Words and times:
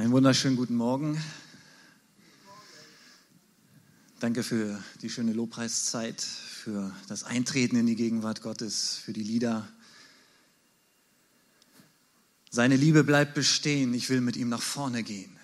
Einen 0.00 0.12
wunderschönen 0.12 0.56
guten 0.56 0.76
Morgen. 0.76 1.22
Danke 4.18 4.42
für 4.42 4.82
die 5.02 5.10
schöne 5.10 5.34
Lobpreiszeit, 5.34 6.22
für 6.22 6.90
das 7.08 7.22
Eintreten 7.22 7.76
in 7.76 7.84
die 7.84 7.96
Gegenwart 7.96 8.40
Gottes, 8.40 8.96
für 8.96 9.12
die 9.12 9.22
Lieder. 9.22 9.68
Seine 12.50 12.76
Liebe 12.76 13.04
bleibt 13.04 13.34
bestehen. 13.34 13.92
Ich 13.92 14.08
will 14.08 14.22
mit 14.22 14.38
ihm 14.38 14.48
nach 14.48 14.62
vorne 14.62 15.02
gehen. 15.02 15.36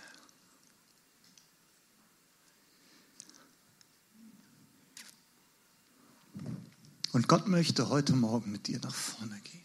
Und 7.12 7.28
Gott 7.28 7.46
möchte 7.46 7.90
heute 7.90 8.14
Morgen 8.14 8.52
mit 8.52 8.68
dir 8.68 8.80
nach 8.80 8.94
vorne 8.94 9.38
gehen. 9.44 9.64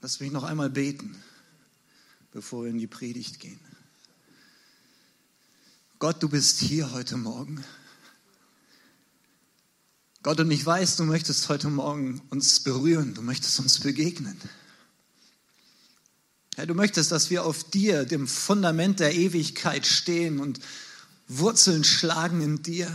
Lass 0.00 0.20
mich 0.20 0.30
noch 0.30 0.44
einmal 0.44 0.70
beten 0.70 1.20
bevor 2.32 2.64
wir 2.64 2.70
in 2.70 2.78
die 2.78 2.86
Predigt 2.86 3.40
gehen. 3.40 3.60
Gott, 5.98 6.22
du 6.22 6.28
bist 6.28 6.58
hier 6.60 6.90
heute 6.92 7.16
Morgen. 7.16 7.62
Gott, 10.22 10.40
und 10.40 10.50
ich 10.50 10.64
weiß, 10.64 10.96
du 10.96 11.04
möchtest 11.04 11.48
heute 11.48 11.68
Morgen 11.68 12.22
uns 12.30 12.60
berühren, 12.60 13.14
du 13.14 13.22
möchtest 13.22 13.60
uns 13.60 13.80
begegnen. 13.80 14.40
Herr, 16.56 16.66
du 16.66 16.74
möchtest, 16.74 17.12
dass 17.12 17.30
wir 17.30 17.44
auf 17.44 17.64
dir, 17.64 18.04
dem 18.04 18.26
Fundament 18.26 19.00
der 19.00 19.14
Ewigkeit 19.14 19.86
stehen 19.86 20.40
und 20.40 20.60
Wurzeln 21.28 21.84
schlagen 21.84 22.40
in 22.40 22.62
dir. 22.62 22.90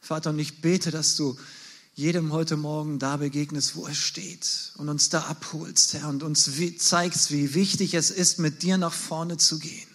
Vater, 0.00 0.30
und 0.30 0.38
ich 0.38 0.60
bete, 0.60 0.90
dass 0.90 1.16
du 1.16 1.38
jedem 1.96 2.30
heute 2.30 2.58
Morgen 2.58 2.98
da 2.98 3.16
begegnest, 3.16 3.74
wo 3.74 3.86
er 3.86 3.94
steht 3.94 4.72
und 4.76 4.90
uns 4.90 5.08
da 5.08 5.22
abholst, 5.22 5.94
Herr, 5.94 6.08
und 6.08 6.22
uns 6.22 6.50
zeigst, 6.76 7.30
wie 7.30 7.54
wichtig 7.54 7.94
es 7.94 8.10
ist, 8.10 8.38
mit 8.38 8.62
dir 8.62 8.76
nach 8.76 8.92
vorne 8.92 9.38
zu 9.38 9.58
gehen, 9.58 9.88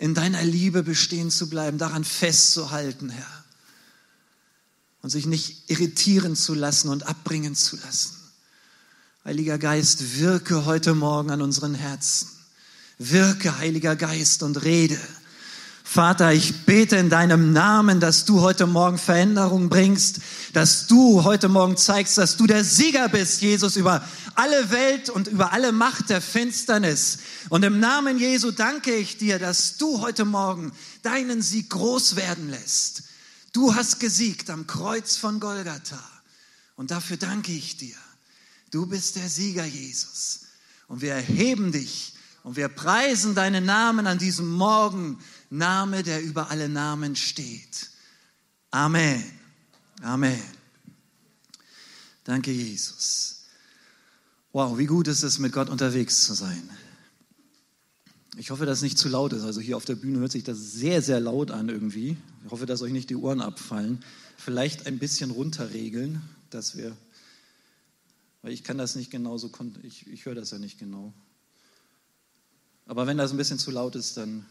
in 0.00 0.14
deiner 0.14 0.42
Liebe 0.42 0.82
bestehen 0.82 1.30
zu 1.30 1.48
bleiben, 1.48 1.78
daran 1.78 2.02
festzuhalten, 2.02 3.10
Herr, 3.10 3.44
und 5.02 5.10
sich 5.10 5.26
nicht 5.26 5.70
irritieren 5.70 6.34
zu 6.34 6.52
lassen 6.52 6.88
und 6.88 7.06
abbringen 7.06 7.54
zu 7.54 7.76
lassen. 7.76 8.16
Heiliger 9.24 9.58
Geist, 9.58 10.18
wirke 10.18 10.64
heute 10.64 10.94
Morgen 10.94 11.30
an 11.30 11.42
unseren 11.42 11.76
Herzen. 11.76 12.28
Wirke, 12.98 13.56
Heiliger 13.58 13.94
Geist, 13.94 14.42
und 14.42 14.64
rede 14.64 14.98
Vater, 15.86 16.32
ich 16.32 16.64
bete 16.64 16.96
in 16.96 17.10
deinem 17.10 17.52
Namen, 17.52 18.00
dass 18.00 18.24
du 18.24 18.40
heute 18.40 18.66
Morgen 18.66 18.96
Veränderung 18.96 19.68
bringst, 19.68 20.20
dass 20.54 20.86
du 20.86 21.22
heute 21.24 21.48
Morgen 21.48 21.76
zeigst, 21.76 22.16
dass 22.16 22.38
du 22.38 22.46
der 22.46 22.64
Sieger 22.64 23.08
bist, 23.10 23.42
Jesus, 23.42 23.76
über 23.76 24.02
alle 24.34 24.70
Welt 24.70 25.10
und 25.10 25.28
über 25.28 25.52
alle 25.52 25.72
Macht 25.72 26.08
der 26.08 26.22
Finsternis. 26.22 27.18
Und 27.50 27.64
im 27.64 27.78
Namen 27.80 28.18
Jesu 28.18 28.50
danke 28.50 28.94
ich 28.94 29.18
dir, 29.18 29.38
dass 29.38 29.76
du 29.76 30.00
heute 30.00 30.24
Morgen 30.24 30.72
deinen 31.02 31.42
Sieg 31.42 31.70
groß 31.70 32.16
werden 32.16 32.50
lässt. 32.50 33.04
Du 33.52 33.74
hast 33.74 34.00
gesiegt 34.00 34.48
am 34.50 34.66
Kreuz 34.66 35.16
von 35.16 35.38
Golgatha. 35.38 36.02
Und 36.76 36.90
dafür 36.90 37.18
danke 37.18 37.52
ich 37.52 37.76
dir. 37.76 37.94
Du 38.70 38.86
bist 38.86 39.16
der 39.16 39.28
Sieger, 39.28 39.66
Jesus. 39.66 40.40
Und 40.88 41.02
wir 41.02 41.12
erheben 41.12 41.70
dich 41.70 42.14
und 42.42 42.56
wir 42.56 42.68
preisen 42.68 43.34
deinen 43.34 43.64
Namen 43.64 44.06
an 44.06 44.18
diesem 44.18 44.48
Morgen 44.50 45.18
Name, 45.56 46.02
der 46.02 46.22
über 46.22 46.50
alle 46.50 46.68
Namen 46.68 47.16
steht. 47.16 47.90
Amen. 48.70 49.22
Amen. 50.02 50.42
Danke, 52.24 52.50
Jesus. 52.50 53.44
Wow, 54.52 54.78
wie 54.78 54.86
gut 54.86 55.08
ist 55.08 55.22
es, 55.22 55.38
mit 55.38 55.52
Gott 55.52 55.68
unterwegs 55.68 56.24
zu 56.24 56.34
sein. 56.34 56.68
Ich 58.36 58.50
hoffe, 58.50 58.66
dass 58.66 58.78
es 58.78 58.82
nicht 58.82 58.98
zu 58.98 59.08
laut 59.08 59.32
ist. 59.32 59.44
Also 59.44 59.60
hier 59.60 59.76
auf 59.76 59.84
der 59.84 59.94
Bühne 59.94 60.18
hört 60.18 60.32
sich 60.32 60.42
das 60.42 60.58
sehr, 60.58 61.02
sehr 61.02 61.20
laut 61.20 61.52
an 61.52 61.68
irgendwie. 61.68 62.16
Ich 62.44 62.50
hoffe, 62.50 62.66
dass 62.66 62.82
euch 62.82 62.92
nicht 62.92 63.10
die 63.10 63.16
Ohren 63.16 63.40
abfallen. 63.40 64.04
Vielleicht 64.36 64.86
ein 64.86 64.98
bisschen 64.98 65.30
runterregeln, 65.30 66.20
dass 66.50 66.76
wir, 66.76 66.96
weil 68.42 68.52
ich 68.52 68.64
kann 68.64 68.76
das 68.76 68.96
nicht 68.96 69.10
genau 69.12 69.38
so, 69.38 69.52
ich, 69.82 70.08
ich 70.08 70.26
höre 70.26 70.34
das 70.34 70.50
ja 70.50 70.58
nicht 70.58 70.80
genau. 70.80 71.12
Aber 72.86 73.06
wenn 73.06 73.16
das 73.16 73.30
ein 73.30 73.36
bisschen 73.36 73.58
zu 73.58 73.70
laut 73.70 73.94
ist, 73.94 74.16
dann 74.16 74.44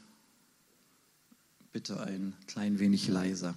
bitte 1.74 2.00
ein 2.00 2.36
klein 2.46 2.78
wenig 2.78 3.08
leiser. 3.08 3.56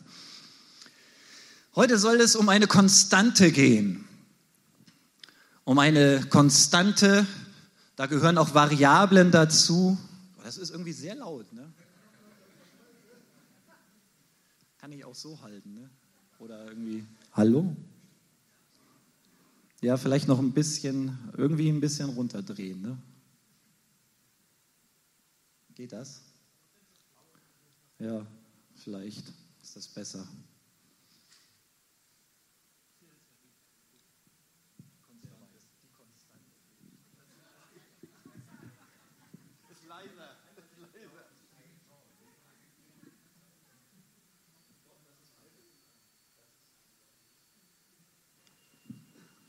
Heute 1.74 1.98
soll 1.98 2.16
es 2.16 2.34
um 2.34 2.48
eine 2.48 2.66
Konstante 2.66 3.52
gehen. 3.52 4.08
Um 5.64 5.78
eine 5.78 6.24
Konstante, 6.30 7.26
da 7.94 8.06
gehören 8.06 8.38
auch 8.38 8.54
Variablen 8.54 9.30
dazu. 9.30 9.98
Das 10.42 10.56
ist 10.56 10.70
irgendwie 10.70 10.94
sehr 10.94 11.14
laut, 11.14 11.52
ne? 11.52 11.70
Kann 14.78 14.92
ich 14.92 15.04
auch 15.04 15.14
so 15.14 15.38
halten, 15.42 15.74
ne? 15.74 15.90
Oder 16.38 16.68
irgendwie, 16.68 17.04
hallo? 17.34 17.76
Ja, 19.82 19.98
vielleicht 19.98 20.26
noch 20.26 20.38
ein 20.38 20.52
bisschen, 20.52 21.18
irgendwie 21.36 21.68
ein 21.68 21.80
bisschen 21.80 22.08
runterdrehen, 22.08 22.80
ne? 22.80 22.96
Geht 25.74 25.92
das? 25.92 26.22
Ja, 27.98 28.26
vielleicht 28.74 29.24
ist 29.62 29.76
das 29.76 29.88
besser. 29.88 30.26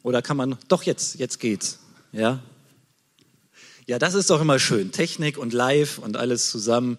Oder 0.03 0.21
kann 0.21 0.37
man, 0.37 0.57
doch 0.69 0.83
jetzt, 0.83 1.15
jetzt 1.15 1.37
geht's. 1.37 1.79
Ja? 2.13 2.41
Ja, 3.87 3.99
das 3.99 4.13
ist 4.13 4.29
doch 4.29 4.39
immer 4.39 4.57
schön. 4.57 4.93
Technik 4.93 5.37
und 5.37 5.51
live 5.51 5.97
und 5.97 6.15
alles 6.15 6.49
zusammen 6.49 6.97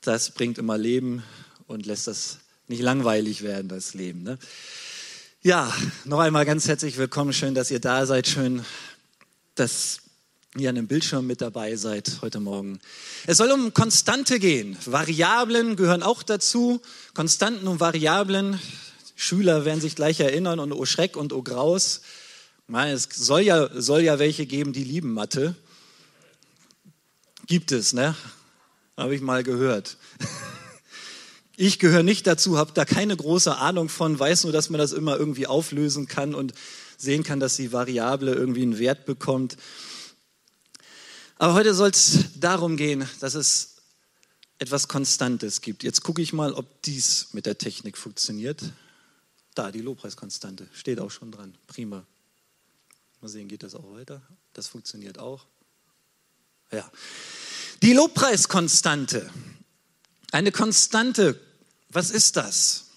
das 0.00 0.30
bringt 0.30 0.58
immer 0.58 0.78
Leben 0.78 1.22
und 1.66 1.86
lässt 1.86 2.06
das 2.06 2.38
nicht 2.68 2.82
langweilig 2.82 3.42
werden, 3.42 3.68
das 3.68 3.94
Leben. 3.94 4.22
Ne? 4.22 4.38
Ja, 5.42 5.72
noch 6.04 6.20
einmal 6.20 6.46
ganz 6.46 6.68
herzlich 6.68 6.96
willkommen. 6.96 7.32
Schön, 7.32 7.54
dass 7.54 7.70
ihr 7.70 7.80
da 7.80 8.06
seid. 8.06 8.26
Schön, 8.26 8.64
dass 9.54 9.98
ihr 10.56 10.70
an 10.70 10.76
dem 10.76 10.86
Bildschirm 10.86 11.26
mit 11.26 11.40
dabei 11.40 11.76
seid 11.76 12.18
heute 12.22 12.40
Morgen. 12.40 12.80
Es 13.26 13.38
soll 13.38 13.50
um 13.50 13.74
Konstante 13.74 14.38
gehen. 14.38 14.76
Variablen 14.86 15.76
gehören 15.76 16.02
auch 16.02 16.22
dazu. 16.22 16.80
Konstanten 17.14 17.66
und 17.68 17.80
Variablen. 17.80 18.58
Schüler 19.16 19.64
werden 19.64 19.80
sich 19.80 19.96
gleich 19.96 20.20
erinnern 20.20 20.60
und 20.60 20.72
oh 20.72 20.86
Schreck 20.86 21.16
und 21.16 21.32
oh 21.32 21.42
Graus. 21.42 22.00
Es 22.72 23.08
soll 23.12 23.42
ja, 23.42 23.68
soll 23.74 24.00
ja 24.00 24.18
welche 24.18 24.46
geben, 24.46 24.72
die 24.72 24.84
lieben 24.84 25.12
Mathe. 25.12 25.54
Gibt 27.46 27.72
es, 27.72 27.92
ne? 27.92 28.14
Habe 29.00 29.14
ich 29.14 29.20
mal 29.20 29.42
gehört. 29.42 29.96
Ich 31.62 31.78
gehöre 31.78 32.02
nicht 32.02 32.26
dazu, 32.26 32.56
habe 32.56 32.72
da 32.72 32.86
keine 32.86 33.14
große 33.14 33.54
Ahnung 33.54 33.90
von, 33.90 34.18
weiß 34.18 34.44
nur, 34.44 34.52
dass 34.54 34.70
man 34.70 34.78
das 34.78 34.92
immer 34.92 35.18
irgendwie 35.18 35.46
auflösen 35.46 36.06
kann 36.06 36.34
und 36.34 36.54
sehen 36.96 37.22
kann, 37.22 37.38
dass 37.38 37.56
die 37.56 37.70
Variable 37.70 38.32
irgendwie 38.32 38.62
einen 38.62 38.78
Wert 38.78 39.04
bekommt. 39.04 39.58
Aber 41.36 41.52
heute 41.52 41.74
soll 41.74 41.90
es 41.90 42.30
darum 42.36 42.78
gehen, 42.78 43.06
dass 43.20 43.34
es 43.34 43.76
etwas 44.58 44.88
Konstantes 44.88 45.60
gibt. 45.60 45.82
Jetzt 45.82 46.02
gucke 46.02 46.22
ich 46.22 46.32
mal, 46.32 46.52
ob 46.54 46.82
dies 46.82 47.28
mit 47.32 47.44
der 47.44 47.58
Technik 47.58 47.98
funktioniert. 47.98 48.62
Da, 49.54 49.70
die 49.70 49.80
Lobpreiskonstante, 49.80 50.66
steht 50.72 51.00
auch 51.00 51.10
schon 51.10 51.30
dran. 51.30 51.56
Prima. 51.66 52.06
Mal 53.20 53.28
sehen, 53.28 53.48
geht 53.48 53.62
das 53.62 53.74
auch 53.74 53.92
weiter? 53.92 54.22
Das 54.52 54.66
funktioniert 54.66 55.18
auch. 55.18 55.44
Ja. 56.72 56.90
Die 57.82 57.94
Lobpreiskonstante. 57.94 59.30
Eine 60.32 60.52
Konstante, 60.52 61.40
was 61.88 62.10
ist 62.10 62.36
das? 62.36 62.88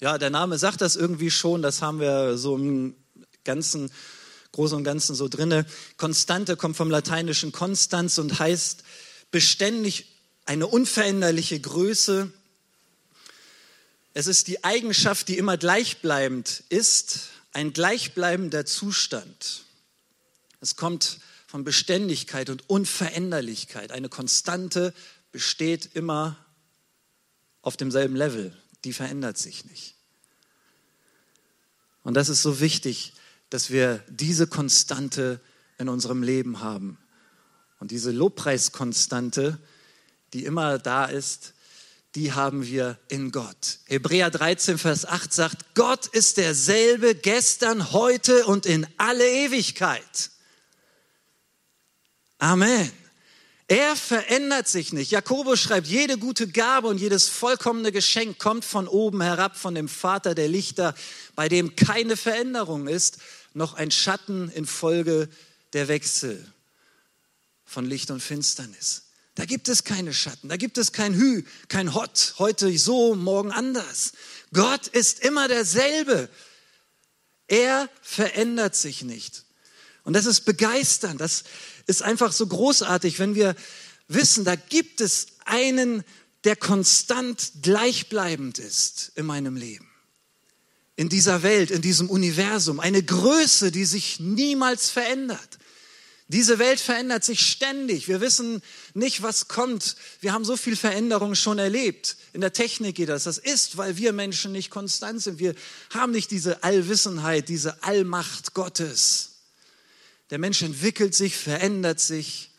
Ja, 0.00 0.18
der 0.18 0.30
Name 0.30 0.58
sagt 0.58 0.80
das 0.80 0.96
irgendwie 0.96 1.30
schon, 1.30 1.62
das 1.62 1.80
haben 1.80 2.00
wir 2.00 2.36
so 2.36 2.56
im 2.56 2.96
ganzen 3.44 3.92
Großen 4.50 4.76
und 4.76 4.82
Ganzen 4.82 5.14
so 5.14 5.28
drinne. 5.28 5.64
Konstante 5.96 6.56
kommt 6.56 6.76
vom 6.76 6.90
lateinischen 6.90 7.52
Konstanz 7.52 8.18
und 8.18 8.40
heißt 8.40 8.82
beständig 9.30 10.06
eine 10.44 10.66
unveränderliche 10.66 11.60
Größe. 11.60 12.32
Es 14.12 14.26
ist 14.26 14.48
die 14.48 14.64
Eigenschaft, 14.64 15.28
die 15.28 15.38
immer 15.38 15.56
gleichbleibend 15.56 16.64
ist, 16.68 17.28
ein 17.52 17.72
gleichbleibender 17.72 18.66
Zustand. 18.66 19.62
Es 20.60 20.74
kommt 20.74 21.20
von 21.52 21.64
Beständigkeit 21.64 22.48
und 22.48 22.70
Unveränderlichkeit. 22.70 23.92
Eine 23.92 24.08
Konstante 24.08 24.94
besteht 25.32 25.84
immer 25.92 26.38
auf 27.60 27.76
demselben 27.76 28.16
Level. 28.16 28.56
Die 28.84 28.94
verändert 28.94 29.36
sich 29.36 29.66
nicht. 29.66 29.94
Und 32.04 32.14
das 32.14 32.30
ist 32.30 32.40
so 32.40 32.60
wichtig, 32.60 33.12
dass 33.50 33.68
wir 33.68 34.02
diese 34.08 34.46
Konstante 34.46 35.42
in 35.76 35.90
unserem 35.90 36.22
Leben 36.22 36.60
haben. 36.60 36.96
Und 37.80 37.90
diese 37.90 38.12
Lobpreiskonstante, 38.12 39.58
die 40.32 40.46
immer 40.46 40.78
da 40.78 41.04
ist, 41.04 41.52
die 42.14 42.32
haben 42.32 42.66
wir 42.66 42.98
in 43.08 43.30
Gott. 43.30 43.80
Hebräer 43.88 44.30
13, 44.30 44.78
Vers 44.78 45.04
8 45.04 45.30
sagt, 45.30 45.74
Gott 45.74 46.06
ist 46.06 46.38
derselbe 46.38 47.14
gestern, 47.14 47.92
heute 47.92 48.46
und 48.46 48.64
in 48.64 48.86
alle 48.96 49.28
Ewigkeit. 49.30 50.30
Amen. 52.42 52.90
Er 53.68 53.94
verändert 53.94 54.66
sich 54.66 54.92
nicht. 54.92 55.12
Jakobus 55.12 55.60
schreibt, 55.60 55.86
jede 55.86 56.18
gute 56.18 56.48
Gabe 56.48 56.88
und 56.88 56.98
jedes 56.98 57.28
vollkommene 57.28 57.92
Geschenk 57.92 58.40
kommt 58.40 58.64
von 58.64 58.88
oben 58.88 59.20
herab, 59.22 59.56
von 59.56 59.76
dem 59.76 59.88
Vater 59.88 60.34
der 60.34 60.48
Lichter, 60.48 60.96
bei 61.36 61.48
dem 61.48 61.76
keine 61.76 62.16
Veränderung 62.16 62.88
ist, 62.88 63.18
noch 63.54 63.74
ein 63.74 63.92
Schatten 63.92 64.50
infolge 64.50 65.28
der 65.72 65.86
Wechsel 65.86 66.44
von 67.64 67.84
Licht 67.84 68.10
und 68.10 68.20
Finsternis. 68.20 69.04
Da 69.36 69.44
gibt 69.44 69.68
es 69.68 69.84
keine 69.84 70.12
Schatten, 70.12 70.48
da 70.48 70.56
gibt 70.56 70.78
es 70.78 70.90
kein 70.90 71.14
Hü, 71.14 71.44
kein 71.68 71.94
Hot, 71.94 72.34
heute 72.38 72.76
so, 72.76 73.14
morgen 73.14 73.52
anders. 73.52 74.14
Gott 74.52 74.88
ist 74.88 75.20
immer 75.20 75.46
derselbe. 75.46 76.28
Er 77.46 77.88
verändert 78.02 78.74
sich 78.74 79.02
nicht. 79.02 79.44
Und 80.04 80.14
das 80.14 80.26
ist 80.26 80.42
begeisternd, 80.42 81.20
das 81.20 81.44
ist 81.86 82.02
einfach 82.02 82.32
so 82.32 82.46
großartig, 82.46 83.18
wenn 83.18 83.34
wir 83.34 83.54
wissen, 84.08 84.44
da 84.44 84.56
gibt 84.56 85.00
es 85.00 85.26
einen, 85.44 86.04
der 86.44 86.56
konstant 86.56 87.52
gleichbleibend 87.62 88.58
ist 88.58 89.12
in 89.14 89.26
meinem 89.26 89.56
Leben. 89.56 89.88
In 90.96 91.08
dieser 91.08 91.42
Welt, 91.42 91.70
in 91.70 91.82
diesem 91.82 92.10
Universum. 92.10 92.80
Eine 92.80 93.02
Größe, 93.02 93.70
die 93.70 93.84
sich 93.84 94.20
niemals 94.20 94.90
verändert. 94.90 95.58
Diese 96.28 96.58
Welt 96.58 96.80
verändert 96.80 97.24
sich 97.24 97.46
ständig. 97.46 98.08
Wir 98.08 98.20
wissen 98.20 98.62
nicht, 98.94 99.22
was 99.22 99.48
kommt. 99.48 99.96
Wir 100.20 100.32
haben 100.32 100.44
so 100.44 100.56
viel 100.56 100.76
Veränderung 100.76 101.34
schon 101.34 101.58
erlebt. 101.58 102.16
In 102.32 102.40
der 102.40 102.52
Technik 102.52 102.96
geht 102.96 103.08
das. 103.08 103.24
Das 103.24 103.38
ist, 103.38 103.76
weil 103.76 103.96
wir 103.96 104.12
Menschen 104.12 104.52
nicht 104.52 104.70
konstant 104.70 105.22
sind. 105.22 105.38
Wir 105.38 105.54
haben 105.90 106.12
nicht 106.12 106.30
diese 106.30 106.62
Allwissenheit, 106.62 107.48
diese 107.48 107.82
Allmacht 107.82 108.54
Gottes. 108.54 109.31
Der 110.32 110.38
Mensch 110.38 110.62
entwickelt 110.62 111.14
sich, 111.14 111.36
verändert 111.36 112.00
sich. 112.00 112.52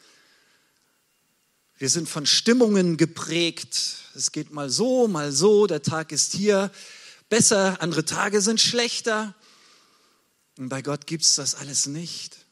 Wir 1.80 1.90
sind 1.90 2.08
von 2.08 2.28
Stimmungen 2.28 2.98
geprägt. 2.98 3.96
Es 4.14 4.32
geht 4.32 4.52
mal 4.52 4.70
so, 4.70 5.08
mal 5.08 5.32
so. 5.32 5.66
Der 5.66 5.82
Tag 5.82 6.12
ist 6.12 6.34
hier 6.34 6.70
besser, 7.30 7.82
andere 7.82 8.06
Tage 8.06 8.42
sind 8.42 8.62
schlechter. 8.62 9.34
Und 10.60 10.70
bei 10.70 10.84
Gott 10.84 11.08
gibt 11.08 11.24
es 11.24 11.34
das 11.34 11.56
alles 11.56 11.88
nicht. 11.88 12.46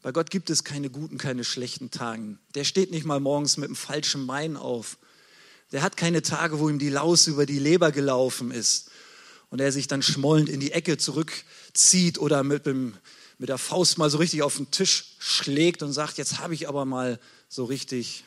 Bei 0.00 0.12
Gott 0.12 0.30
gibt 0.30 0.48
es 0.48 0.62
keine 0.62 0.90
guten, 0.90 1.18
keine 1.18 1.42
schlechten 1.42 1.90
Tage. 1.90 2.38
Der 2.54 2.62
steht 2.62 2.92
nicht 2.92 3.04
mal 3.04 3.18
morgens 3.18 3.56
mit 3.56 3.66
einem 3.66 3.74
falschen 3.74 4.28
Bein 4.28 4.56
auf. 4.56 4.96
Der 5.72 5.82
hat 5.82 5.96
keine 5.96 6.22
Tage, 6.22 6.60
wo 6.60 6.68
ihm 6.68 6.78
die 6.78 6.88
Laus 6.90 7.26
über 7.26 7.46
die 7.46 7.58
Leber 7.58 7.90
gelaufen 7.90 8.52
ist 8.52 8.92
und 9.50 9.60
er 9.60 9.72
sich 9.72 9.88
dann 9.88 10.02
schmollend 10.02 10.48
in 10.48 10.60
die 10.60 10.70
Ecke 10.70 10.98
zurückzieht 10.98 12.18
oder 12.18 12.44
mit, 12.44 12.66
dem, 12.66 12.94
mit 13.38 13.48
der 13.48 13.58
Faust 13.58 13.98
mal 13.98 14.10
so 14.10 14.18
richtig 14.18 14.42
auf 14.42 14.56
den 14.56 14.70
Tisch 14.70 15.16
schlägt 15.18 15.82
und 15.82 15.92
sagt, 15.92 16.18
jetzt 16.18 16.38
habe 16.38 16.54
ich 16.54 16.68
aber 16.68 16.84
mal 16.84 17.20
so 17.48 17.64
richtig 17.64 18.24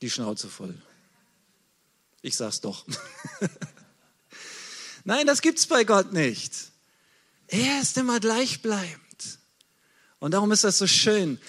die 0.00 0.10
Schnauze 0.10 0.48
voll. 0.48 0.74
Ich 2.22 2.36
sag's 2.36 2.60
doch. 2.60 2.84
Nein, 5.04 5.26
das 5.26 5.40
gibt's 5.40 5.66
bei 5.66 5.84
Gott 5.84 6.12
nicht. 6.12 6.52
Er 7.46 7.80
ist 7.80 7.96
immer 7.96 8.20
gleichbleibend. 8.20 9.38
Und 10.18 10.32
darum 10.32 10.52
ist 10.52 10.64
das 10.64 10.78
so 10.78 10.86
schön 10.86 11.40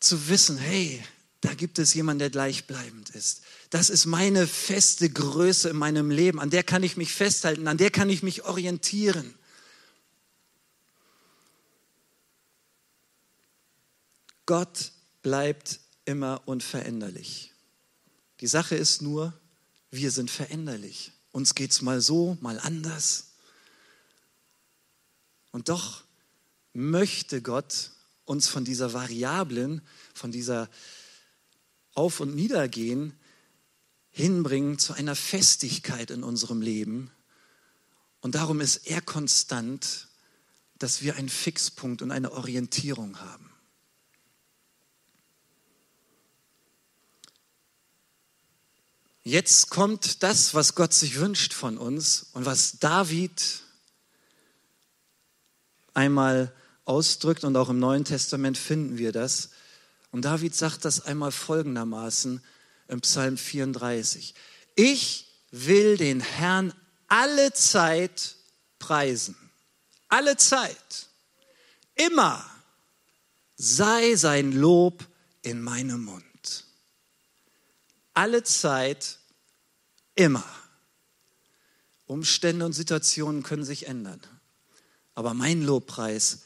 zu 0.00 0.28
wissen, 0.28 0.58
hey, 0.58 1.02
da 1.40 1.54
gibt 1.54 1.78
es 1.78 1.94
jemanden, 1.94 2.20
der 2.20 2.30
gleichbleibend 2.30 3.10
ist. 3.10 3.42
Das 3.70 3.90
ist 3.90 4.06
meine 4.06 4.46
feste 4.46 5.10
Größe 5.10 5.68
in 5.68 5.76
meinem 5.76 6.10
Leben. 6.10 6.40
An 6.40 6.50
der 6.50 6.62
kann 6.62 6.82
ich 6.82 6.96
mich 6.96 7.12
festhalten, 7.12 7.68
an 7.68 7.76
der 7.76 7.90
kann 7.90 8.08
ich 8.08 8.22
mich 8.22 8.44
orientieren. 8.44 9.34
Gott 14.46 14.92
bleibt 15.22 15.80
immer 16.04 16.42
unveränderlich. 16.46 17.52
Die 18.40 18.46
Sache 18.46 18.74
ist 18.74 19.00
nur, 19.00 19.32
wir 19.90 20.10
sind 20.10 20.30
veränderlich. 20.30 21.12
Uns 21.32 21.54
geht 21.54 21.70
es 21.70 21.82
mal 21.82 22.00
so, 22.00 22.36
mal 22.40 22.58
anders. 22.60 23.32
Und 25.50 25.68
doch 25.68 26.04
möchte 26.72 27.40
Gott 27.40 27.92
uns 28.24 28.48
von 28.48 28.64
dieser 28.64 28.92
Variablen, 28.92 29.80
von 30.12 30.32
dieser 30.32 30.68
Auf- 31.94 32.20
und 32.20 32.34
Niedergehen 32.34 33.18
hinbringen 34.10 34.78
zu 34.78 34.92
einer 34.92 35.16
Festigkeit 35.16 36.10
in 36.10 36.22
unserem 36.22 36.60
Leben. 36.60 37.10
Und 38.20 38.34
darum 38.34 38.60
ist 38.60 38.86
er 38.86 39.00
konstant, 39.00 40.08
dass 40.78 41.02
wir 41.02 41.16
einen 41.16 41.28
Fixpunkt 41.28 42.02
und 42.02 42.10
eine 42.10 42.32
Orientierung 42.32 43.20
haben. 43.20 43.43
Jetzt 49.26 49.70
kommt 49.70 50.22
das, 50.22 50.52
was 50.52 50.74
Gott 50.74 50.92
sich 50.92 51.18
wünscht 51.18 51.54
von 51.54 51.78
uns 51.78 52.26
und 52.34 52.44
was 52.44 52.78
David 52.78 53.62
einmal 55.94 56.54
ausdrückt 56.84 57.42
und 57.42 57.56
auch 57.56 57.70
im 57.70 57.78
Neuen 57.78 58.04
Testament 58.04 58.58
finden 58.58 58.98
wir 58.98 59.12
das. 59.12 59.48
Und 60.10 60.26
David 60.26 60.54
sagt 60.54 60.84
das 60.84 61.00
einmal 61.06 61.32
folgendermaßen 61.32 62.44
im 62.88 63.00
Psalm 63.00 63.38
34. 63.38 64.34
Ich 64.74 65.26
will 65.50 65.96
den 65.96 66.20
Herrn 66.20 66.74
alle 67.08 67.54
Zeit 67.54 68.36
preisen. 68.78 69.36
Alle 70.08 70.36
Zeit. 70.36 71.08
Immer 71.94 72.44
sei 73.56 74.16
sein 74.16 74.52
Lob 74.52 75.06
in 75.40 75.62
meinem 75.62 76.04
Mund. 76.04 76.24
Alle 78.14 78.42
Zeit, 78.42 79.18
immer. 80.14 80.44
Umstände 82.06 82.64
und 82.64 82.72
Situationen 82.72 83.42
können 83.42 83.64
sich 83.64 83.86
ändern. 83.86 84.20
Aber 85.14 85.34
mein 85.34 85.62
Lobpreis 85.62 86.40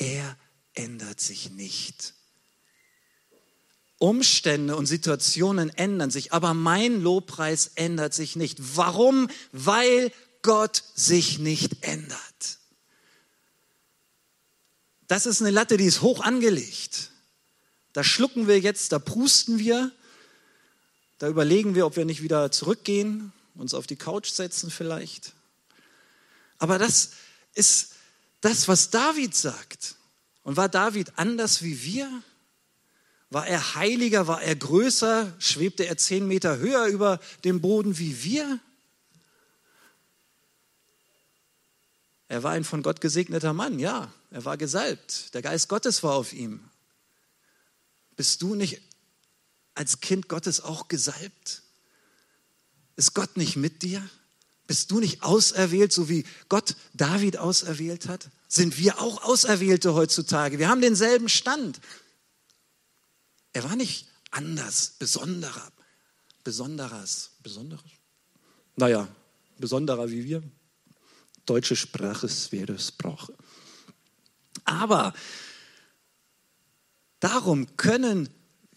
er 0.00 0.36
ändert 0.72 1.20
sich 1.20 1.50
nicht. 1.50 2.14
Umstände 3.98 4.76
und 4.76 4.86
Situationen 4.86 5.68
ändern 5.68 6.10
sich, 6.10 6.32
aber 6.32 6.54
mein 6.54 7.02
Lobpreis 7.02 7.72
ändert 7.74 8.14
sich 8.14 8.34
nicht. 8.34 8.76
Warum? 8.76 9.28
Weil 9.52 10.10
Gott 10.40 10.82
sich 10.94 11.38
nicht 11.38 11.84
ändert. 11.84 12.58
Das 15.06 15.26
ist 15.26 15.42
eine 15.42 15.50
Latte, 15.50 15.76
die 15.76 15.84
ist 15.84 16.00
hoch 16.00 16.20
angelegt. 16.20 17.10
Da 17.92 18.02
schlucken 18.02 18.46
wir 18.46 18.58
jetzt, 18.58 18.92
da 18.92 18.98
prusten 18.98 19.58
wir, 19.58 19.92
da 21.20 21.28
überlegen 21.28 21.74
wir, 21.74 21.84
ob 21.84 21.96
wir 21.96 22.06
nicht 22.06 22.22
wieder 22.22 22.50
zurückgehen, 22.50 23.30
uns 23.54 23.74
auf 23.74 23.86
die 23.86 23.96
Couch 23.96 24.30
setzen 24.30 24.70
vielleicht. 24.70 25.34
Aber 26.58 26.78
das 26.78 27.10
ist 27.52 27.92
das, 28.40 28.68
was 28.68 28.88
David 28.88 29.36
sagt. 29.36 29.96
Und 30.44 30.56
war 30.56 30.70
David 30.70 31.12
anders 31.18 31.62
wie 31.62 31.82
wir? 31.82 32.10
War 33.28 33.46
er 33.46 33.74
heiliger? 33.74 34.28
War 34.28 34.40
er 34.40 34.56
größer? 34.56 35.30
Schwebte 35.38 35.86
er 35.86 35.98
zehn 35.98 36.26
Meter 36.26 36.56
höher 36.56 36.86
über 36.86 37.20
dem 37.44 37.60
Boden 37.60 37.98
wie 37.98 38.24
wir? 38.24 38.58
Er 42.28 42.42
war 42.42 42.52
ein 42.52 42.64
von 42.64 42.82
Gott 42.82 43.02
gesegneter 43.02 43.52
Mann, 43.52 43.78
ja. 43.78 44.10
Er 44.30 44.46
war 44.46 44.56
gesalbt. 44.56 45.34
Der 45.34 45.42
Geist 45.42 45.68
Gottes 45.68 46.02
war 46.02 46.14
auf 46.14 46.32
ihm. 46.32 46.60
Bist 48.16 48.40
du 48.40 48.54
nicht 48.54 48.80
als 49.80 50.00
Kind 50.00 50.28
Gottes 50.28 50.60
auch 50.60 50.88
gesalbt? 50.88 51.62
Ist 52.96 53.14
Gott 53.14 53.38
nicht 53.38 53.56
mit 53.56 53.80
dir? 53.80 54.06
Bist 54.66 54.90
du 54.90 55.00
nicht 55.00 55.22
auserwählt, 55.22 55.90
so 55.90 56.10
wie 56.10 56.26
Gott 56.50 56.76
David 56.92 57.38
auserwählt 57.38 58.06
hat? 58.06 58.28
Sind 58.46 58.76
wir 58.76 59.00
auch 59.00 59.24
Auserwählte 59.24 59.94
heutzutage? 59.94 60.58
Wir 60.58 60.68
haben 60.68 60.82
denselben 60.82 61.30
Stand. 61.30 61.80
Er 63.54 63.64
war 63.64 63.74
nicht 63.74 64.06
anders, 64.30 64.96
besonderer, 64.98 65.72
besonderes, 66.44 67.30
besonderes. 67.42 67.90
Naja, 68.76 69.08
besonderer 69.58 70.10
wie 70.10 70.26
wir. 70.26 70.42
Deutsche 71.46 71.74
Sprache 71.74 72.28
wäre 72.50 72.78
Sprache. 72.78 73.34
Aber 74.66 75.14
darum 77.18 77.78
können 77.78 78.28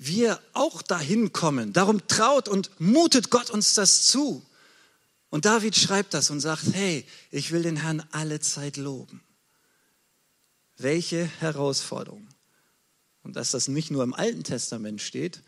wir 0.05 0.39
auch 0.53 0.81
dahin 0.81 1.33
kommen. 1.33 1.73
Darum 1.73 2.07
traut 2.07 2.47
und 2.47 2.69
mutet 2.79 3.29
Gott 3.29 3.49
uns 3.49 3.73
das 3.73 4.07
zu. 4.07 4.45
Und 5.29 5.45
David 5.45 5.75
schreibt 5.75 6.13
das 6.13 6.29
und 6.29 6.39
sagt, 6.39 6.73
hey, 6.73 7.05
ich 7.31 7.51
will 7.51 7.63
den 7.63 7.77
Herrn 7.77 8.03
alle 8.11 8.39
Zeit 8.39 8.77
loben. 8.77 9.21
Welche 10.77 11.25
Herausforderung, 11.25 12.27
Und 13.23 13.35
dass 13.35 13.51
das 13.51 13.67
nicht 13.67 13.89
nur 13.89 14.03
im 14.03 14.13
Alten 14.13 14.43
Testament 14.43 15.01
steht, 15.01 15.41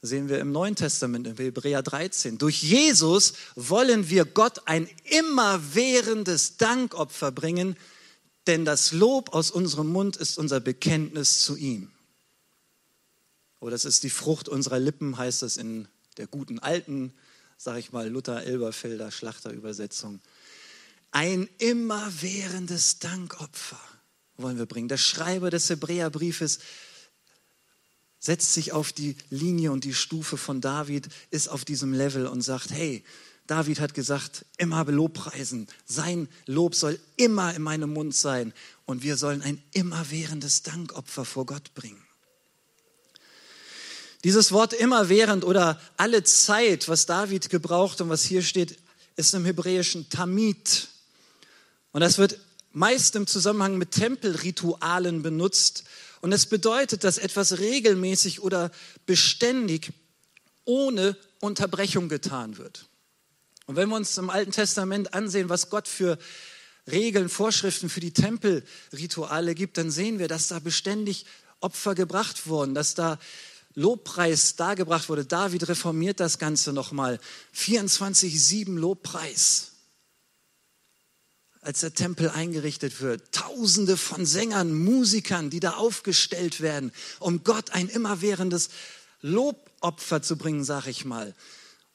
sehen 0.00 0.28
wir 0.28 0.40
im 0.40 0.50
Neuen 0.50 0.74
Testament, 0.74 1.28
in 1.28 1.36
Hebräer 1.36 1.82
13. 1.82 2.38
Durch 2.38 2.62
Jesus 2.62 3.34
wollen 3.54 4.10
wir 4.10 4.24
Gott 4.24 4.66
ein 4.66 4.88
immerwährendes 5.04 6.56
Dankopfer 6.56 7.30
bringen, 7.30 7.76
denn 8.48 8.64
das 8.64 8.90
Lob 8.90 9.32
aus 9.32 9.52
unserem 9.52 9.88
Mund 9.88 10.16
ist 10.16 10.38
unser 10.38 10.58
Bekenntnis 10.58 11.42
zu 11.42 11.56
ihm. 11.56 11.92
Oder 13.62 13.68
oh, 13.68 13.70
das 13.70 13.84
ist 13.84 14.02
die 14.02 14.10
Frucht 14.10 14.48
unserer 14.48 14.80
Lippen, 14.80 15.16
heißt 15.16 15.44
es 15.44 15.56
in 15.56 15.86
der 16.16 16.26
guten 16.26 16.58
alten, 16.58 17.12
sage 17.56 17.78
ich 17.78 17.92
mal, 17.92 18.08
Luther-Elberfelder 18.08 19.12
Schlachterübersetzung. 19.12 20.18
Ein 21.12 21.48
immerwährendes 21.58 22.98
Dankopfer 22.98 23.78
wollen 24.36 24.58
wir 24.58 24.66
bringen. 24.66 24.88
Der 24.88 24.96
Schreiber 24.96 25.48
des 25.48 25.70
Hebräerbriefes 25.70 26.58
setzt 28.18 28.52
sich 28.52 28.72
auf 28.72 28.92
die 28.92 29.16
Linie 29.30 29.70
und 29.70 29.84
die 29.84 29.94
Stufe 29.94 30.36
von 30.36 30.60
David, 30.60 31.08
ist 31.30 31.46
auf 31.46 31.64
diesem 31.64 31.92
Level 31.92 32.26
und 32.26 32.42
sagt, 32.42 32.72
hey, 32.72 33.04
David 33.46 33.78
hat 33.78 33.94
gesagt, 33.94 34.44
immer 34.58 34.84
Lobpreisen. 34.86 35.68
Sein 35.86 36.28
Lob 36.46 36.74
soll 36.74 36.98
immer 37.16 37.54
in 37.54 37.62
meinem 37.62 37.92
Mund 37.92 38.12
sein. 38.12 38.54
Und 38.86 39.04
wir 39.04 39.16
sollen 39.16 39.40
ein 39.40 39.62
immerwährendes 39.70 40.64
Dankopfer 40.64 41.24
vor 41.24 41.46
Gott 41.46 41.74
bringen. 41.74 42.04
Dieses 44.24 44.52
Wort 44.52 44.72
immerwährend 44.72 45.44
oder 45.44 45.80
alle 45.96 46.22
Zeit, 46.22 46.88
was 46.88 47.06
David 47.06 47.50
gebraucht 47.50 48.00
und 48.00 48.08
was 48.08 48.22
hier 48.22 48.42
steht, 48.42 48.78
ist 49.16 49.34
im 49.34 49.44
Hebräischen 49.44 50.08
Tamid. 50.08 50.88
Und 51.90 52.00
das 52.00 52.18
wird 52.18 52.38
meist 52.72 53.16
im 53.16 53.26
Zusammenhang 53.26 53.78
mit 53.78 53.90
Tempelritualen 53.90 55.22
benutzt. 55.22 55.84
Und 56.20 56.32
es 56.32 56.46
bedeutet, 56.46 57.04
dass 57.04 57.18
etwas 57.18 57.58
regelmäßig 57.58 58.40
oder 58.42 58.70
beständig 59.06 59.92
ohne 60.64 61.16
Unterbrechung 61.40 62.08
getan 62.08 62.58
wird. 62.58 62.86
Und 63.66 63.76
wenn 63.76 63.88
wir 63.88 63.96
uns 63.96 64.16
im 64.18 64.30
Alten 64.30 64.52
Testament 64.52 65.14
ansehen, 65.14 65.48
was 65.48 65.68
Gott 65.68 65.88
für 65.88 66.18
Regeln, 66.90 67.28
Vorschriften 67.28 67.88
für 67.88 68.00
die 68.00 68.12
Tempelrituale 68.12 69.54
gibt, 69.54 69.78
dann 69.78 69.90
sehen 69.90 70.18
wir, 70.18 70.28
dass 70.28 70.48
da 70.48 70.58
beständig 70.58 71.26
Opfer 71.60 71.94
gebracht 71.94 72.46
wurden, 72.46 72.74
dass 72.74 72.94
da 72.94 73.18
Lobpreis 73.74 74.56
dargebracht 74.56 75.08
wurde. 75.08 75.24
David 75.24 75.68
reformiert 75.68 76.20
das 76.20 76.38
Ganze 76.38 76.72
nochmal. 76.72 77.18
24-7 77.54 78.78
Lobpreis 78.78 79.72
als 81.62 81.80
der 81.80 81.94
Tempel 81.94 82.28
eingerichtet 82.28 83.00
wird. 83.00 83.32
Tausende 83.32 83.96
von 83.96 84.26
Sängern, 84.26 84.74
Musikern, 84.74 85.48
die 85.48 85.60
da 85.60 85.74
aufgestellt 85.74 86.60
werden, 86.60 86.92
um 87.20 87.44
Gott 87.44 87.70
ein 87.70 87.88
immerwährendes 87.88 88.70
Lobopfer 89.20 90.22
zu 90.22 90.36
bringen, 90.36 90.64
sag 90.64 90.88
ich 90.88 91.04
mal. 91.04 91.34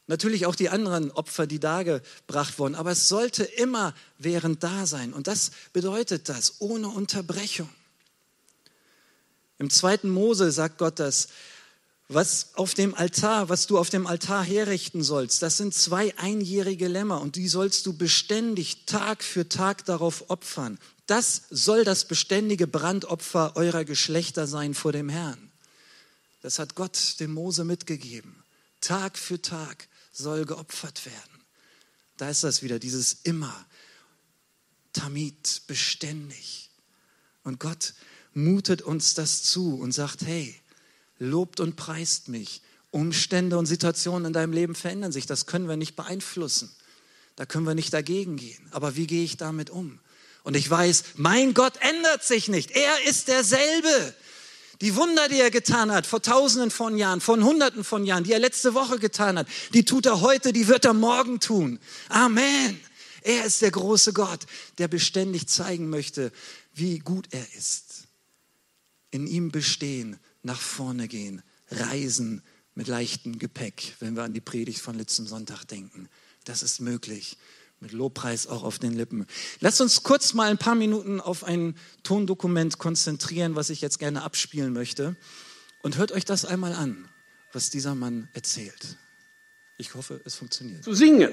Natürlich 0.06 0.46
auch 0.46 0.54
die 0.54 0.70
anderen 0.70 1.10
Opfer, 1.10 1.46
die 1.46 1.60
dargebracht 1.60 2.58
wurden, 2.58 2.74
aber 2.74 2.92
es 2.92 3.08
sollte 3.08 3.44
immer 3.44 3.94
während 4.16 4.62
da 4.64 4.86
sein. 4.86 5.12
Und 5.12 5.26
das 5.26 5.50
bedeutet 5.74 6.30
das, 6.30 6.62
ohne 6.62 6.88
Unterbrechung. 6.88 7.68
Im 9.58 9.68
zweiten 9.68 10.08
Mose 10.08 10.50
sagt 10.50 10.78
Gott 10.78 10.98
das, 10.98 11.28
was 12.08 12.54
auf 12.54 12.72
dem 12.72 12.94
Altar, 12.94 13.50
was 13.50 13.66
du 13.66 13.78
auf 13.78 13.90
dem 13.90 14.06
Altar 14.06 14.42
herrichten 14.42 15.02
sollst, 15.02 15.42
das 15.42 15.58
sind 15.58 15.74
zwei 15.74 16.16
einjährige 16.18 16.88
Lämmer 16.88 17.20
und 17.20 17.36
die 17.36 17.48
sollst 17.48 17.84
du 17.84 17.92
beständig 17.92 18.86
Tag 18.86 19.22
für 19.22 19.48
Tag 19.48 19.84
darauf 19.84 20.30
opfern. 20.30 20.78
Das 21.06 21.42
soll 21.50 21.84
das 21.84 22.06
beständige 22.06 22.66
Brandopfer 22.66 23.56
eurer 23.56 23.84
Geschlechter 23.84 24.46
sein 24.46 24.74
vor 24.74 24.92
dem 24.92 25.10
Herrn. 25.10 25.50
Das 26.40 26.58
hat 26.58 26.74
Gott 26.74 27.16
dem 27.20 27.32
Mose 27.32 27.64
mitgegeben. 27.64 28.42
Tag 28.80 29.18
für 29.18 29.40
Tag 29.42 29.88
soll 30.12 30.46
geopfert 30.46 31.04
werden. 31.04 31.44
Da 32.16 32.30
ist 32.30 32.42
das 32.42 32.62
wieder, 32.62 32.78
dieses 32.78 33.18
immer, 33.24 33.66
Tamid, 34.92 35.62
beständig. 35.66 36.70
Und 37.44 37.60
Gott 37.60 37.94
mutet 38.34 38.82
uns 38.82 39.14
das 39.14 39.42
zu 39.42 39.78
und 39.78 39.92
sagt, 39.92 40.22
hey, 40.22 40.54
lobt 41.18 41.60
und 41.60 41.76
preist 41.76 42.28
mich. 42.28 42.62
Umstände 42.90 43.58
und 43.58 43.66
Situationen 43.66 44.26
in 44.26 44.32
deinem 44.32 44.52
Leben 44.52 44.74
verändern 44.74 45.12
sich. 45.12 45.26
Das 45.26 45.46
können 45.46 45.68
wir 45.68 45.76
nicht 45.76 45.96
beeinflussen. 45.96 46.70
Da 47.36 47.46
können 47.46 47.66
wir 47.66 47.74
nicht 47.74 47.92
dagegen 47.92 48.36
gehen. 48.36 48.66
Aber 48.70 48.96
wie 48.96 49.06
gehe 49.06 49.24
ich 49.24 49.36
damit 49.36 49.70
um? 49.70 50.00
Und 50.42 50.56
ich 50.56 50.68
weiß, 50.68 51.04
mein 51.16 51.54
Gott 51.54 51.74
ändert 51.80 52.24
sich 52.24 52.48
nicht. 52.48 52.70
Er 52.70 53.04
ist 53.06 53.28
derselbe. 53.28 54.14
Die 54.80 54.94
Wunder, 54.94 55.28
die 55.28 55.40
er 55.40 55.50
getan 55.50 55.92
hat, 55.92 56.06
vor 56.06 56.22
tausenden 56.22 56.70
von 56.70 56.96
Jahren, 56.96 57.20
von 57.20 57.44
hunderten 57.44 57.84
von 57.84 58.06
Jahren, 58.06 58.24
die 58.24 58.32
er 58.32 58.38
letzte 58.38 58.74
Woche 58.74 58.98
getan 58.98 59.38
hat, 59.38 59.48
die 59.74 59.84
tut 59.84 60.06
er 60.06 60.20
heute, 60.20 60.52
die 60.52 60.68
wird 60.68 60.84
er 60.84 60.94
morgen 60.94 61.40
tun. 61.40 61.80
Amen. 62.08 62.80
Er 63.22 63.44
ist 63.44 63.60
der 63.60 63.72
große 63.72 64.12
Gott, 64.12 64.46
der 64.78 64.88
beständig 64.88 65.48
zeigen 65.48 65.90
möchte, 65.90 66.32
wie 66.74 67.00
gut 67.00 67.26
er 67.32 67.46
ist. 67.54 68.04
In 69.10 69.26
ihm 69.26 69.50
bestehen 69.50 70.18
nach 70.42 70.60
vorne 70.60 71.08
gehen, 71.08 71.42
reisen 71.70 72.42
mit 72.74 72.88
leichtem 72.88 73.38
Gepäck, 73.38 73.94
wenn 74.00 74.14
wir 74.14 74.22
an 74.22 74.32
die 74.32 74.40
Predigt 74.40 74.80
von 74.80 74.96
letztem 74.96 75.26
Sonntag 75.26 75.64
denken. 75.64 76.08
Das 76.44 76.62
ist 76.62 76.80
möglich. 76.80 77.36
Mit 77.80 77.92
Lobpreis 77.92 78.48
auch 78.48 78.64
auf 78.64 78.80
den 78.80 78.92
Lippen. 78.92 79.26
Lass 79.60 79.80
uns 79.80 80.02
kurz 80.02 80.34
mal 80.34 80.50
ein 80.50 80.58
paar 80.58 80.74
Minuten 80.74 81.20
auf 81.20 81.44
ein 81.44 81.76
Tondokument 82.02 82.78
konzentrieren, 82.78 83.54
was 83.54 83.70
ich 83.70 83.80
jetzt 83.80 84.00
gerne 84.00 84.22
abspielen 84.22 84.72
möchte. 84.72 85.16
Und 85.82 85.96
hört 85.96 86.10
euch 86.10 86.24
das 86.24 86.44
einmal 86.44 86.72
an, 86.72 87.08
was 87.52 87.70
dieser 87.70 87.94
Mann 87.94 88.28
erzählt. 88.32 88.96
Ich 89.76 89.94
hoffe, 89.94 90.20
es 90.24 90.34
funktioniert. 90.34 90.82
Zu 90.82 90.92
singen. 90.92 91.30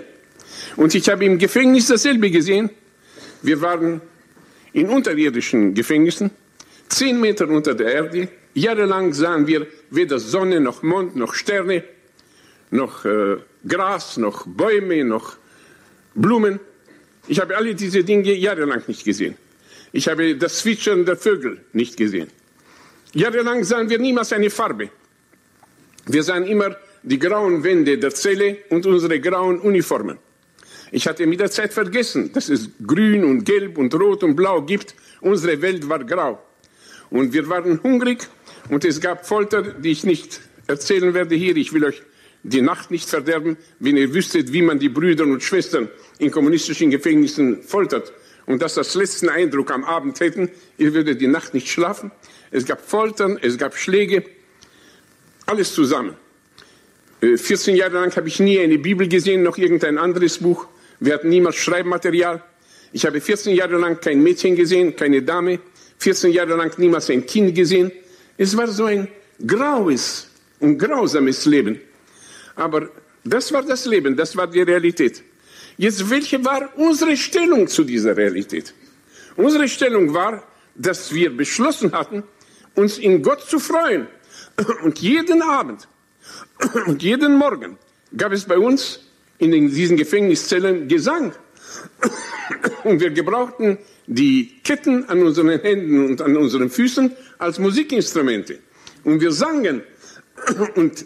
Und 0.76 0.94
ich 0.94 1.10
habe 1.10 1.26
im 1.26 1.40
Gefängnis 1.40 1.88
dasselbe 1.88 2.30
gesehen. 2.30 2.70
Wir 3.42 3.62
waren 3.62 4.02
in 4.74 4.90
unterirdischen 4.90 5.74
Gefängnissen, 5.74 6.30
zehn 6.90 7.20
Meter 7.20 7.48
unter 7.48 7.74
der 7.74 7.94
Erde. 7.94 8.30
Jahrelang 8.56 9.14
sahen 9.14 9.48
wir 9.48 9.68
weder 9.90 10.18
Sonne 10.18 10.62
noch 10.62 10.82
Mond 10.82 11.18
noch 11.18 11.34
Sterne, 11.34 11.84
noch 12.72 13.04
äh, 13.04 13.38
Gras, 13.68 14.16
noch 14.16 14.48
Bäume, 14.48 15.04
noch 15.04 15.36
Blumen. 16.16 16.60
Ich 17.28 17.42
habe 17.42 17.58
alle 17.58 17.76
diese 17.76 18.04
Dinge 18.04 18.34
jahrelang 18.34 18.82
nicht 18.88 19.04
gesehen. 19.04 19.36
Ich 19.92 20.08
habe 20.08 20.36
das 20.38 20.60
Zwitschern 20.60 21.06
der 21.06 21.18
Vögel 21.18 21.66
nicht 21.74 21.98
gesehen. 21.98 22.30
Jahrelang 23.14 23.66
sahen 23.66 23.90
wir 23.90 24.00
niemals 24.00 24.32
eine 24.32 24.50
Farbe. 24.50 24.90
Wir 26.06 26.24
sahen 26.24 26.46
immer 26.46 26.78
die 27.04 27.20
grauen 27.20 27.62
Wände 27.62 27.98
der 27.98 28.14
Zelle 28.14 28.60
und 28.70 28.86
unsere 28.86 29.20
grauen 29.20 29.60
Uniformen. 29.60 30.18
Ich 30.92 31.06
hatte 31.08 31.28
mit 31.28 31.42
der 31.42 31.52
Zeit 31.52 31.74
vergessen, 31.74 32.32
dass 32.32 32.48
es 32.48 32.70
grün 32.88 33.26
und 33.26 33.44
gelb 33.44 33.78
und 33.78 33.94
rot 33.96 34.24
und 34.24 34.36
blau 34.36 34.62
gibt. 34.62 34.96
Unsere 35.20 35.62
Welt 35.62 35.90
war 35.90 36.04
grau. 36.06 36.42
Und 37.10 37.34
wir 37.34 37.50
waren 37.50 37.82
hungrig 37.84 38.30
und 38.69 38.86
es 38.86 39.00
gab 39.01 39.25
Folter, 39.25 39.62
die 39.62 39.91
ich 39.91 40.03
nicht 40.03 40.41
erzählen 40.67 41.13
werde 41.13 41.36
hier. 41.36 41.55
Ich 41.55 41.74
will 41.74 41.86
euch 41.86 42.01
die 42.43 42.62
Nacht 42.62 42.91
nicht 42.91 43.10
verderben, 43.10 43.57
wenn 43.79 43.98
ihr 43.98 44.13
wüsstet, 44.13 44.53
wie 44.53 44.62
man 44.62 44.79
die 44.79 44.89
Brüder 44.89 45.24
und 45.24 45.41
Schwestern 45.43 45.89
in 46.19 46.31
kommunistischen 46.31 46.91
Gefängnissen 46.91 47.63
foltert. 47.63 48.13
Und 48.45 48.62
das 48.62 48.77
als 48.77 48.93
letzten 48.93 49.29
Eindruck 49.29 49.72
am 49.72 49.84
Abend 49.84 50.19
hätten, 50.19 50.51
ihr 50.77 50.93
würdet 50.93 51.19
die 51.22 51.27
Nacht 51.27 51.53
nicht 51.53 51.67
schlafen. 51.67 52.12
Es 52.51 52.65
gab 52.65 52.88
Foltern, 52.88 53.39
es 53.41 53.57
gab 53.57 53.75
Schläge, 53.75 54.24
alles 55.48 55.74
zusammen. 55.74 56.15
14 57.22 57.74
äh, 57.74 57.77
Jahre 57.77 57.95
lang 57.95 58.15
habe 58.15 58.27
ich 58.27 58.39
nie 58.39 58.60
eine 58.60 58.77
Bibel 58.77 59.07
gesehen, 59.07 59.41
noch 59.41 59.57
irgendein 59.57 59.98
anderes 59.98 60.38
Buch. 60.38 60.67
Wir 61.00 61.15
hatten 61.15 61.29
niemals 61.29 61.55
Schreibmaterial. 61.55 62.43
Ich 62.93 63.05
habe 63.05 63.19
14 63.19 63.55
Jahre 63.55 63.77
lang 63.77 64.00
kein 64.00 64.22
Mädchen 64.22 64.55
gesehen, 64.55 64.95
keine 64.95 65.24
Dame. 65.24 65.60
14 65.98 66.31
Jahre 66.31 66.55
lang 66.55 66.77
niemals 66.77 67.10
ein 67.10 67.25
Kind 67.25 67.55
gesehen. 67.55 67.91
Es 68.38 68.56
war 68.56 68.68
so 68.68 68.86
ein 68.86 69.08
graues 69.46 70.27
und 70.60 70.77
grausames 70.77 71.46
Leben. 71.46 71.80
Aber 72.56 72.89
das 73.24 73.51
war 73.51 73.63
das 73.63 73.86
Leben, 73.86 74.15
das 74.15 74.36
war 74.36 74.48
die 74.48 74.62
Realität. 74.62 75.24
Jetzt, 75.77 76.10
welche 76.10 76.44
war 76.44 76.70
unsere 76.77 77.18
Stellung 77.18 77.68
zu 77.68 77.84
dieser 77.84 78.15
Realität? 78.15 78.74
Unsere 79.36 79.68
Stellung 79.68 80.13
war, 80.13 80.44
dass 80.75 81.13
wir 81.13 81.36
beschlossen 81.36 81.92
hatten, 81.92 82.24
uns 82.75 82.98
in 82.98 83.22
Gott 83.22 83.42
zu 83.42 83.60
freuen. 83.60 84.08
Und 84.84 85.00
jeden 85.00 85.42
Abend 85.42 85.88
und 86.86 87.04
jeden 87.04 87.36
Morgen 87.36 87.77
gab 88.15 88.32
es 88.32 88.46
bei 88.46 88.58
uns 88.58 89.01
in 89.38 89.51
diesen 89.51 89.98
Gefängniszellen 89.98 90.88
Gesang. 90.88 91.34
Und 92.84 93.00
wir 93.00 93.10
gebrauchten 93.10 93.77
die 94.08 94.62
Ketten 94.63 95.10
an 95.10 95.24
unseren 95.24 95.60
Händen 95.60 96.05
und 96.05 96.22
an 96.22 96.38
unseren 96.38 96.70
Füßen 96.70 97.12
als 97.39 97.58
Musikinstrumente. 97.58 98.60
Und 99.03 99.22
wir 99.22 99.32
sangen. 99.32 99.82
Und 100.75 101.05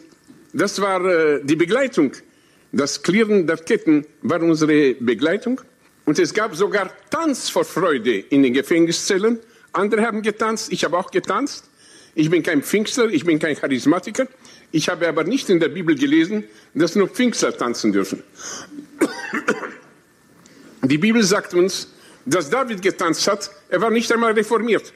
das 0.54 0.82
war 0.82 1.06
äh, 1.06 1.42
die 1.44 1.56
Begleitung. 1.56 2.12
Das 2.72 3.02
Klirren 3.02 3.48
der 3.48 3.58
Ketten 3.58 4.06
war 4.22 4.42
unsere 4.42 4.94
Begleitung. 4.96 5.62
Und 6.06 6.20
es 6.20 6.34
gab 6.34 6.56
sogar 6.56 6.92
Tanz 7.10 7.50
vor 7.50 7.66
Freude 7.66 8.18
in 8.18 8.44
den 8.44 8.54
Gefängniszellen. 8.54 9.40
Andere 9.74 10.02
haben 10.02 10.22
getanzt, 10.22 10.72
ich 10.72 10.84
habe 10.84 10.98
auch 10.98 11.12
getanzt. 11.12 11.70
Ich 12.16 12.30
bin 12.30 12.44
kein 12.44 12.64
Pfingster, 12.64 13.08
ich 13.10 13.26
bin 13.26 13.40
kein 13.40 13.56
Charismatiker. 13.56 14.28
Ich 14.72 14.90
habe 14.90 15.08
aber 15.08 15.24
nicht 15.24 15.50
in 15.50 15.60
der 15.60 15.70
Bibel 15.70 15.96
gelesen, 15.96 16.44
dass 16.74 16.96
nur 16.96 17.08
Pfingster 17.08 17.56
tanzen 17.56 17.92
dürfen. 17.92 18.24
Die 20.82 20.98
Bibel 20.98 21.24
sagt 21.24 21.54
uns, 21.54 21.90
dass 22.26 22.50
David 22.50 22.82
getanzt 22.82 23.28
hat, 23.28 23.50
er 23.70 23.82
war 23.82 23.90
nicht 23.90 24.12
einmal 24.12 24.34
reformiert. 24.34 24.94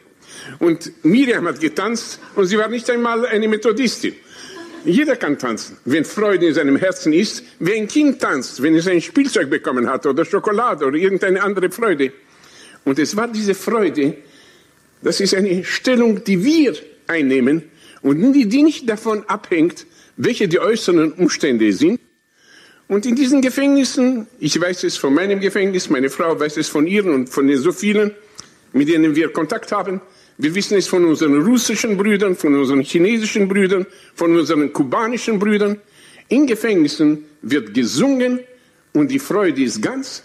Und 0.60 0.92
Miriam 1.04 1.48
hat 1.48 1.60
getanzt 1.60 2.20
und 2.36 2.46
sie 2.48 2.58
war 2.58 2.68
nicht 2.68 2.90
einmal 2.90 3.26
eine 3.26 3.48
Methodistin. 3.48 4.16
Jeder 4.86 5.16
kann 5.16 5.38
tanzen, 5.38 5.78
wenn 5.86 6.04
Freude 6.04 6.48
in 6.48 6.54
seinem 6.54 6.76
Herzen 6.76 7.14
ist. 7.14 7.44
Wie 7.60 7.74
ein 7.74 7.88
Kind 7.88 8.20
tanzt, 8.20 8.62
wenn 8.62 8.76
es 8.76 8.88
ein 8.88 9.02
Spielzeug 9.02 9.50
bekommen 9.50 9.90
hat 9.90 10.06
oder 10.06 10.26
Schokolade 10.26 10.86
oder 10.86 10.98
irgendeine 10.98 11.42
andere 11.42 11.72
Freude. 11.72 12.12
Und 12.84 13.00
es 13.00 13.16
war 13.16 13.30
diese 13.30 13.56
Freude, 13.56 14.18
das 15.02 15.22
ist 15.22 15.34
eine 15.36 15.64
Stellung, 15.64 16.24
die 16.24 16.44
wir 16.44 16.76
einnehmen 17.08 17.64
und 18.02 18.34
die 18.34 18.64
nicht 18.64 18.90
davon 18.90 19.24
abhängt, 19.28 19.86
welche 20.18 20.48
die 20.48 20.60
äußeren 20.60 21.14
Umstände 21.14 21.72
sind. 21.72 22.00
Und 22.94 23.08
in 23.08 23.16
diesen 23.16 23.42
Gefängnissen, 23.42 24.28
ich 24.40 24.62
weiß 24.62 24.84
es 24.84 24.98
von 24.98 25.16
meinem 25.16 25.40
Gefängnis, 25.40 25.90
meine 25.90 26.12
Frau 26.12 26.40
weiß 26.40 26.58
es 26.58 26.70
von 26.70 26.86
ihren 26.86 27.12
und 27.12 27.28
von 27.28 27.48
den 27.48 27.58
so 27.58 27.72
vielen, 27.72 28.12
mit 28.72 28.88
denen 28.88 29.16
wir 29.16 29.34
Kontakt 29.34 29.72
haben, 29.72 30.00
wir 30.38 30.54
wissen 30.54 30.78
es 30.78 30.86
von 30.86 31.04
unseren 31.04 31.42
russischen 31.42 31.98
Brüdern, 31.98 32.36
von 32.36 32.54
unseren 32.54 32.82
chinesischen 32.82 33.48
Brüdern, 33.48 33.88
von 34.14 34.36
unseren 34.36 34.72
kubanischen 34.72 35.40
Brüdern. 35.40 35.82
In 36.28 36.46
Gefängnissen 36.46 37.26
wird 37.42 37.74
gesungen 37.74 38.42
und 38.94 39.10
die 39.10 39.18
Freude 39.18 39.64
ist 39.64 39.82
ganz. 39.82 40.22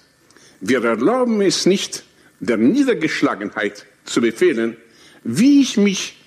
Wir 0.60 0.84
erlauben 0.84 1.40
es 1.40 1.64
nicht, 1.64 2.04
der 2.38 2.58
Niedergeschlagenheit 2.58 3.86
zu 4.04 4.20
befehlen, 4.20 4.76
wie 5.24 5.62
ich 5.62 5.78
mich 5.78 6.18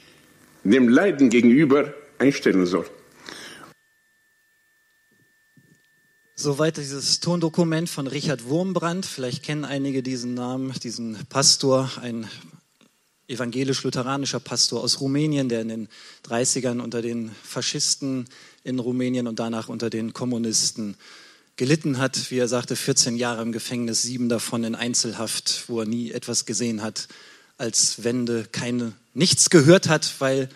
dem 0.63 0.89
Leiden 0.89 1.29
gegenüber 1.29 1.93
einstellen 2.17 2.65
soll. 2.65 2.87
Soweit 6.41 6.77
dieses 6.77 7.19
Tondokument 7.19 7.87
von 7.87 8.07
Richard 8.07 8.45
Wurmbrand. 8.45 9.05
Vielleicht 9.05 9.43
kennen 9.43 9.63
einige 9.63 10.01
diesen 10.01 10.33
Namen, 10.33 10.73
diesen 10.81 11.15
Pastor, 11.29 11.91
ein 12.01 12.27
evangelisch-lutheranischer 13.27 14.39
Pastor 14.39 14.81
aus 14.81 15.01
Rumänien, 15.01 15.49
der 15.49 15.61
in 15.61 15.67
den 15.67 15.87
30ern 16.27 16.79
unter 16.79 17.03
den 17.03 17.29
Faschisten 17.43 18.25
in 18.63 18.79
Rumänien 18.79 19.27
und 19.27 19.37
danach 19.37 19.69
unter 19.69 19.91
den 19.91 20.13
Kommunisten 20.13 20.95
gelitten 21.57 21.99
hat. 21.99 22.31
Wie 22.31 22.39
er 22.39 22.47
sagte, 22.47 22.75
14 22.75 23.17
Jahre 23.17 23.43
im 23.43 23.51
Gefängnis, 23.51 24.01
sieben 24.01 24.27
davon 24.27 24.63
in 24.63 24.73
Einzelhaft, 24.73 25.65
wo 25.67 25.81
er 25.81 25.85
nie 25.85 26.09
etwas 26.09 26.47
gesehen 26.47 26.81
hat 26.81 27.07
als 27.59 28.03
Wände, 28.03 28.47
keine, 28.51 28.93
nichts 29.13 29.51
gehört 29.51 29.89
hat, 29.89 30.15
weil 30.17 30.49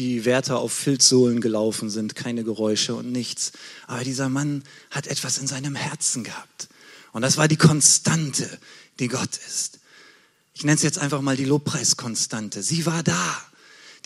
die 0.00 0.24
Wärter 0.24 0.60
auf 0.60 0.72
Filzsohlen 0.72 1.42
gelaufen 1.42 1.90
sind, 1.90 2.14
keine 2.14 2.42
Geräusche 2.42 2.94
und 2.94 3.12
nichts. 3.12 3.52
Aber 3.86 4.02
dieser 4.02 4.30
Mann 4.30 4.62
hat 4.90 5.06
etwas 5.06 5.36
in 5.36 5.46
seinem 5.46 5.74
Herzen 5.74 6.24
gehabt. 6.24 6.68
Und 7.12 7.20
das 7.20 7.36
war 7.36 7.48
die 7.48 7.58
Konstante, 7.58 8.48
die 8.98 9.08
Gott 9.08 9.36
ist. 9.46 9.78
Ich 10.54 10.64
nenne 10.64 10.76
es 10.76 10.82
jetzt 10.82 10.98
einfach 10.98 11.20
mal 11.20 11.36
die 11.36 11.44
Lobpreiskonstante. 11.44 12.62
Sie 12.62 12.86
war 12.86 13.02
da. 13.02 13.42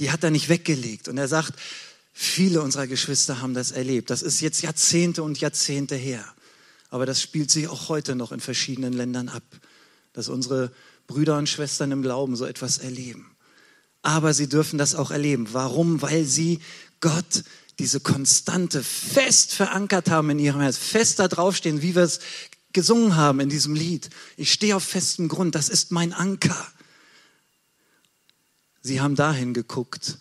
Die 0.01 0.11
hat 0.11 0.25
er 0.25 0.31
nicht 0.31 0.49
weggelegt. 0.49 1.07
Und 1.07 1.17
er 1.17 1.29
sagt, 1.29 1.53
viele 2.13 2.61
unserer 2.61 2.89
Geschwister 2.89 3.41
haben 3.41 3.55
das 3.55 3.71
erlebt. 3.71 4.11
Das 4.11 4.23
ist 4.23 4.41
jetzt 4.41 4.63
Jahrzehnte 4.63 5.23
und 5.23 5.39
Jahrzehnte 5.41 5.95
her. 5.95 6.25
Aber 6.91 7.07
das 7.07 7.23
spielt 7.23 7.53
sich 7.53 7.69
auch 7.69 7.89
heute 7.89 8.17
noch 8.17 8.33
in 8.33 8.41
verschiedenen 8.41 8.95
Ländern 8.95 9.29
ab, 9.29 9.45
dass 10.13 10.29
unsere 10.29 10.73
Brüder 11.07 11.39
und 11.39 11.49
Schwestern 11.49 11.93
im 11.93 12.03
Glauben 12.03 12.35
so 12.35 12.47
etwas 12.47 12.79
erleben. 12.79 13.34
Aber 14.05 14.35
sie 14.35 14.51
dürfen 14.51 14.79
das 14.79 14.95
auch 14.95 15.11
erleben. 15.11 15.49
Warum? 15.53 16.03
Weil 16.03 16.25
sie 16.27 16.61
Gott 17.01 17.43
diese 17.79 18.01
Konstante 18.01 18.85
fest 18.85 19.55
verankert 19.55 20.11
haben 20.11 20.29
in 20.29 20.38
ihrem 20.38 20.61
Herz, 20.61 20.77
fest 20.77 21.19
da 21.19 21.27
draufstehen, 21.27 21.81
wie 21.81 21.95
wir 21.95 22.03
es 22.03 22.21
gesungen 22.75 23.17
haben 23.17 23.40
in 23.40 23.49
diesem 23.49 23.75
Lied. 23.75 24.11
Ich 24.37 24.53
stehe 24.53 24.77
auf 24.77 24.85
festem 24.85 25.29
Grund, 25.29 25.55
das 25.55 25.71
ist 25.71 25.90
mein 25.90 26.12
Anker. 26.12 26.67
Sie 28.83 29.01
haben 29.01 29.17
dahin 29.17 29.55
geguckt, 29.55 30.19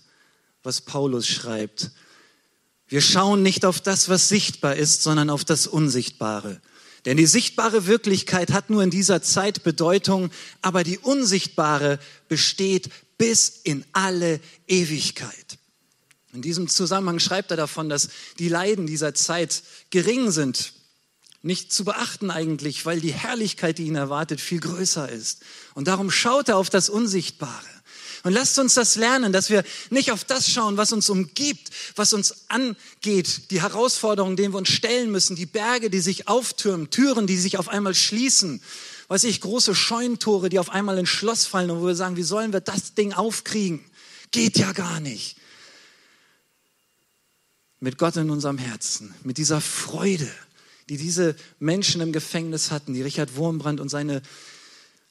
was 0.63 0.79
Paulus 0.79 1.27
schreibt. 1.27 1.91
Wir 2.87 3.01
schauen 3.01 3.43
nicht 3.43 3.65
auf 3.65 3.81
das, 3.81 4.07
was 4.07 4.29
sichtbar 4.29 4.77
ist, 4.77 5.03
sondern 5.03 5.29
auf 5.29 5.43
das 5.43 5.67
Unsichtbare. 5.67 6.61
Denn 7.05 7.17
die 7.17 7.25
sichtbare 7.25 7.85
Wirklichkeit 7.85 8.51
hat 8.51 8.69
nur 8.69 8.81
in 8.81 8.89
dieser 8.89 9.21
Zeit 9.21 9.63
Bedeutung, 9.63 10.31
aber 10.61 10.83
die 10.83 10.97
unsichtbare 10.97 11.99
besteht 12.29 12.89
bis 13.17 13.49
in 13.63 13.83
alle 13.91 14.39
Ewigkeit. 14.67 15.57
In 16.33 16.41
diesem 16.41 16.67
Zusammenhang 16.67 17.19
schreibt 17.19 17.51
er 17.51 17.57
davon, 17.57 17.89
dass 17.89 18.09
die 18.39 18.47
Leiden 18.47 18.87
dieser 18.87 19.13
Zeit 19.13 19.63
gering 19.89 20.31
sind 20.31 20.73
nicht 21.43 21.73
zu 21.73 21.83
beachten 21.83 22.31
eigentlich, 22.31 22.85
weil 22.85 23.01
die 23.01 23.11
Herrlichkeit, 23.11 23.77
die 23.77 23.87
ihn 23.87 23.97
erwartet, 23.97 24.39
viel 24.39 24.61
größer 24.61 25.09
ist. 25.09 25.41
Und 25.75 25.89
darum 25.89 26.09
schaut 26.09 26.47
er 26.47 26.57
auf 26.57 26.69
das 26.69 26.89
Unsichtbare. 26.89 27.67
Und 28.23 28.31
lasst 28.31 28.57
uns 28.57 28.73
das 28.73 28.95
lernen, 28.95 29.33
dass 29.33 29.49
wir 29.49 29.65
nicht 29.89 30.11
auf 30.11 30.23
das 30.23 30.49
schauen, 30.49 30.77
was 30.77 30.93
uns 30.93 31.09
umgibt, 31.09 31.69
was 31.97 32.13
uns 32.13 32.45
angeht, 32.47 33.51
die 33.51 33.61
Herausforderungen, 33.61 34.37
denen 34.37 34.53
wir 34.53 34.59
uns 34.59 34.69
stellen 34.69 35.11
müssen, 35.11 35.35
die 35.35 35.45
Berge, 35.45 35.89
die 35.89 35.99
sich 35.99 36.29
auftürmen, 36.29 36.89
Türen, 36.89 37.27
die 37.27 37.35
sich 37.35 37.57
auf 37.57 37.67
einmal 37.67 37.93
schließen, 37.93 38.61
weiß 39.09 39.25
ich, 39.25 39.41
große 39.41 39.75
Scheunentore, 39.75 40.47
die 40.47 40.59
auf 40.59 40.69
einmal 40.69 40.97
ins 40.97 41.09
Schloss 41.09 41.45
fallen 41.45 41.69
und 41.69 41.81
wo 41.81 41.87
wir 41.87 41.95
sagen, 41.95 42.15
wie 42.15 42.23
sollen 42.23 42.53
wir 42.53 42.61
das 42.61 42.93
Ding 42.93 43.11
aufkriegen? 43.11 43.83
Geht 44.31 44.57
ja 44.57 44.71
gar 44.71 45.01
nicht. 45.01 45.35
Mit 47.81 47.97
Gott 47.97 48.15
in 48.15 48.29
unserem 48.29 48.57
Herzen, 48.57 49.13
mit 49.23 49.37
dieser 49.37 49.59
Freude, 49.59 50.31
die 50.87 50.95
diese 50.95 51.35
Menschen 51.59 51.99
im 51.99 52.13
Gefängnis 52.13 52.71
hatten, 52.71 52.93
die 52.93 53.01
Richard 53.01 53.35
Wurmbrand 53.35 53.81
und 53.81 53.89
seine 53.89 54.21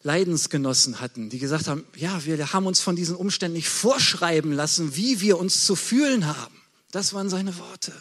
Leidensgenossen 0.03 1.01
hatten, 1.01 1.31
die 1.31 1.39
gesagt 1.39 1.69
haben, 1.69 1.85
ja, 1.97 2.25
wir 2.25 2.53
haben 2.53 2.67
uns 2.67 2.81
von 2.81 2.97
diesen 2.97 3.15
Umständen 3.15 3.57
nicht 3.57 3.69
vorschreiben 3.69 4.53
lassen, 4.53 4.97
wie 4.97 5.21
wir 5.21 5.39
uns 5.39 5.65
zu 5.65 5.77
fühlen 5.77 6.27
haben. 6.27 6.55
Das 6.91 7.15
waren 7.15 7.31
seine 7.31 7.57
Worte. 7.59 7.93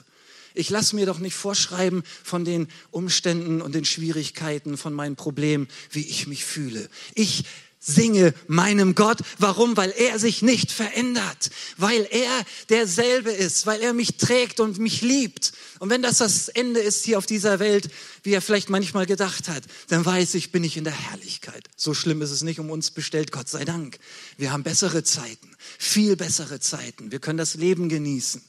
Ich 0.54 0.70
lasse 0.70 0.96
mir 0.96 1.06
doch 1.06 1.20
nicht 1.20 1.36
vorschreiben 1.36 2.04
von 2.24 2.44
den 2.44 2.68
Umständen 2.90 3.62
und 3.62 3.74
den 3.74 3.86
Schwierigkeiten, 3.86 4.78
von 4.78 4.94
meinen 4.94 5.16
Problemen, 5.16 5.68
wie 5.92 6.06
ich 6.06 6.28
mich 6.28 6.44
fühle. 6.44 6.90
Ich 7.16 7.46
singe 7.82 8.34
meinem 8.48 8.94
Gott. 8.94 9.18
Warum? 9.40 9.76
Weil 9.76 9.92
er 9.98 10.20
sich 10.20 10.44
nicht 10.44 10.72
verändert, 10.72 11.50
weil 11.78 12.08
er 12.12 12.46
derselbe 12.70 13.32
ist, 13.32 13.66
weil 13.66 13.82
er 13.82 13.94
mich 13.94 14.18
trägt 14.18 14.60
und 14.60 14.78
mich 14.78 15.02
liebt. 15.02 15.52
Und 15.80 15.90
wenn 15.90 16.04
das 16.04 16.20
das 16.20 16.48
Ende 16.48 16.80
ist 16.80 17.04
hier 17.04 17.18
auf 17.18 17.26
dieser 17.26 17.60
Welt, 17.60 17.90
wie 18.24 18.34
er 18.34 18.42
vielleicht 18.42 18.70
manchmal 18.70 19.08
gedacht 19.08 19.50
hat, 19.50 19.64
dann 19.88 20.06
weiß 20.06 20.36
ich, 20.36 20.52
bin 20.52 20.64
ich 20.64 20.78
in 20.78 20.84
der 20.84 20.94
Herrlichkeit. 20.94 21.68
So 21.76 21.96
schlimm 21.96 22.22
ist 22.22 22.32
es 22.32 22.44
nicht 22.44 22.60
um 22.60 22.70
uns 22.70 22.92
bestellt, 22.92 23.32
Gott 23.32 23.50
sei 23.50 23.66
Dank. 23.66 23.98
Wir 24.38 24.52
haben 24.52 24.64
bessere 24.64 25.04
Zeiten, 25.04 25.50
viel 25.80 26.16
bessere 26.16 26.60
Zeiten. 26.60 27.12
Wir 27.12 27.20
können 27.20 27.40
das 27.40 27.56
Leben 27.56 27.90
genießen. 27.90 28.44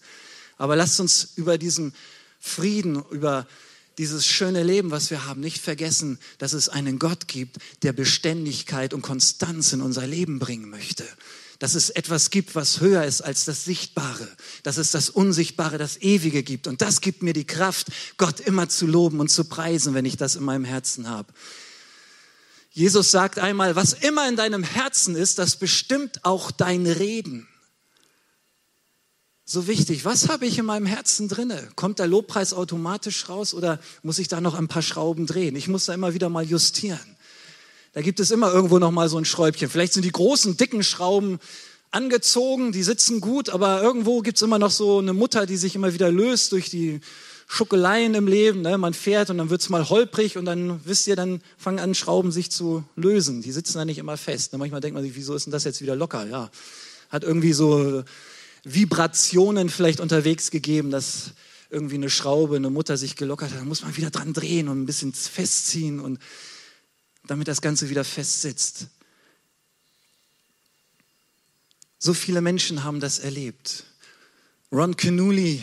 Aber 0.59 0.77
lasst 0.77 1.01
uns 1.01 1.33
über 1.37 1.57
diesen 1.57 1.95
Frieden, 2.38 3.03
über 3.11 3.47
dieses 3.99 4.27
schöne 4.27 4.63
Leben, 4.63 4.91
was 4.91 5.11
wir 5.11 5.27
haben, 5.27 5.41
nicht 5.41 5.61
vergessen, 5.61 6.19
dass 6.39 6.53
es 6.53 6.69
einen 6.69 6.99
Gott 6.99 7.29
gibt, 7.29 7.59
der 7.83 7.93
Beständigkeit 7.93 8.95
und 8.95 9.03
Konstanz 9.03 9.73
in 9.73 9.81
unser 9.81 10.07
Leben 10.07 10.39
bringen 10.39 10.71
möchte. 10.71 11.05
Dass 11.59 11.75
es 11.75 11.91
etwas 11.91 12.31
gibt, 12.31 12.55
was 12.55 12.81
höher 12.81 13.05
ist 13.05 13.21
als 13.21 13.45
das 13.45 13.65
Sichtbare. 13.65 14.29
Dass 14.63 14.79
es 14.79 14.91
das 14.91 15.11
Unsichtbare, 15.11 15.79
das 15.79 15.99
Ewige 16.01 16.43
gibt. 16.43 16.67
Und 16.67 16.83
das 16.83 17.01
gibt 17.01 17.23
mir 17.23 17.35
die 17.35 17.47
Kraft, 17.47 17.89
Gott 18.17 18.41
immer 18.41 18.69
zu 18.69 18.87
loben 18.87 19.21
und 19.21 19.29
zu 19.29 19.45
preisen, 19.45 19.95
wenn 19.95 20.05
ich 20.05 20.17
das 20.17 20.35
in 20.35 20.43
meinem 20.43 20.65
Herzen 20.65 21.09
habe. 21.09 21.33
Jesus 22.73 23.11
sagt 23.11 23.39
einmal, 23.39 23.77
was 23.77 23.93
immer 23.93 24.29
in 24.29 24.37
deinem 24.37 24.65
Herzen 24.65 25.15
ist, 25.15 25.39
das 25.39 25.57
bestimmt 25.57 26.25
auch 26.25 26.51
dein 26.51 26.87
Reden 26.87 27.47
so 29.45 29.67
wichtig. 29.67 30.05
Was 30.05 30.29
habe 30.29 30.47
ich 30.47 30.59
in 30.59 30.65
meinem 30.65 30.87
Herzen 30.87 31.29
drinne? 31.29 31.69
Kommt 31.75 31.99
der 31.99 32.07
Lobpreis 32.07 32.53
automatisch 32.53 33.29
raus 33.29 33.55
oder 33.55 33.81
muss 34.03 34.19
ich 34.19 34.29
da 34.29 34.41
noch 34.41 34.55
ein 34.55 34.69
paar 34.69 34.83
Schrauben 34.83 35.27
drehen? 35.27 35.57
Ich 35.57 35.69
muss 35.69 35.87
da 35.87 35.95
immer 35.95 36.15
wieder 36.15 36.29
mal 36.29 36.45
justieren. 36.45 37.17
Da 37.93 38.01
gibt 38.01 38.21
es 38.21 38.31
immer 38.31 38.53
irgendwo 38.53 38.79
noch 38.79 38.91
mal 38.91 39.09
so 39.09 39.19
ein 39.19 39.25
Schräubchen. 39.25 39.69
Vielleicht 39.69 39.93
sind 39.93 40.05
die 40.05 40.13
großen, 40.13 40.57
dicken 40.57 40.83
Schrauben 40.83 41.39
angezogen, 41.91 42.73
die 42.73 42.83
sitzen 42.83 43.21
gut, 43.21 43.51
aber 43.51 43.83
irgendwo 43.83 44.21
gibt 44.21 44.39
es 44.39 44.43
immer 44.43 44.59
noch 44.59 44.71
so 44.71 44.99
eine 44.99 45.13
Mutter, 45.13 45.45
die 45.45 45.59
sich 45.59 45.75
immer 45.75 45.93
wieder 45.93 46.11
löst 46.11 46.53
durch 46.53 46.71
die 46.71 47.01
Schuckeleien 47.47 48.15
im 48.15 48.29
Leben. 48.29 48.63
Ne? 48.63 48.79
Man 48.79 48.95
fährt 48.95 49.29
und 49.29 49.37
dann 49.37 49.51
wird 49.51 49.61
es 49.61 49.69
mal 49.69 49.91
holprig 49.91 50.39
und 50.39 50.47
dann, 50.47 50.81
wisst 50.87 51.07
ihr, 51.07 51.17
dann 51.17 51.43
fangen 51.59 51.81
an, 51.81 51.95
Schrauben 51.95 52.33
sich 52.33 52.51
zu 52.51 52.83
lösen. 52.97 53.43
Die 53.43 53.53
sitzen 53.53 53.77
da 53.77 53.85
nicht 53.85 53.99
immer 53.99 54.17
fest. 54.17 54.53
Ne? 54.53 54.59
Manchmal 54.59 54.81
denkt 54.81 54.95
man 54.95 55.05
sich, 55.05 55.15
wieso 55.15 55.35
ist 55.35 55.45
denn 55.45 55.53
das 55.53 55.65
jetzt 55.65 55.83
wieder 55.83 55.95
locker? 55.95 56.27
Ja, 56.27 56.51
hat 57.11 57.25
irgendwie 57.25 57.53
so 57.53 58.05
Vibrationen 58.64 59.68
vielleicht 59.68 60.01
unterwegs 60.01 60.51
gegeben, 60.51 60.90
dass 60.90 61.33
irgendwie 61.70 61.96
eine 61.96 62.11
Schraube, 62.11 62.57
eine 62.57 62.70
Mutter 62.70 62.96
sich 62.96 63.16
gelockert 63.16 63.51
hat. 63.51 63.61
Da 63.61 63.64
muss 63.64 63.83
man 63.83 63.96
wieder 63.96 64.11
dran 64.11 64.33
drehen 64.33 64.68
und 64.68 64.83
ein 64.83 64.87
bisschen 64.87 65.12
festziehen 65.12 66.01
und 66.01 66.20
damit 67.27 67.48
das 67.48 67.61
Ganze 67.61 67.88
wieder 67.88 68.05
fest 68.05 68.42
sitzt. 68.42 68.87
So 71.98 72.14
viele 72.14 72.40
Menschen 72.40 72.85
haben 72.85 73.01
das 73.01 73.20
erlebt. 73.20 73.85
Ron 74.70 74.96
Canuli, 74.96 75.62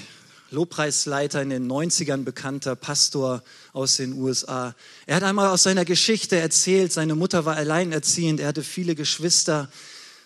Lobpreisleiter 0.51 1.41
in 1.41 1.49
den 1.49 1.69
90ern, 1.69 2.23
bekannter 2.23 2.75
Pastor 2.75 3.43
aus 3.73 3.97
den 3.97 4.13
USA. 4.13 4.75
Er 5.05 5.17
hat 5.17 5.23
einmal 5.23 5.49
aus 5.49 5.63
seiner 5.63 5.85
Geschichte 5.85 6.37
erzählt, 6.37 6.91
seine 6.91 7.15
Mutter 7.15 7.45
war 7.45 7.55
alleinerziehend, 7.55 8.39
er 8.39 8.47
hatte 8.47 8.63
viele 8.63 8.95
Geschwister. 8.95 9.69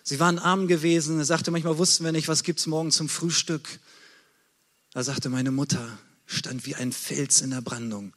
Sie 0.04 0.20
waren 0.20 0.38
arm 0.38 0.68
gewesen. 0.68 1.18
Er 1.18 1.26
sagte, 1.26 1.50
manchmal 1.50 1.78
wussten 1.78 2.04
wir 2.04 2.12
nicht, 2.12 2.28
was 2.28 2.44
gibt's 2.44 2.68
morgen 2.68 2.92
zum 2.92 3.10
Frühstück. 3.10 3.80
Da 4.92 5.04
sagte 5.04 5.30
meine 5.30 5.52
Mutter, 5.52 5.98
stand 6.26 6.66
wie 6.66 6.76
ein 6.76 6.92
Fels 6.92 7.42
in 7.42 7.52
der 7.52 7.62
Brandung. 7.62 8.14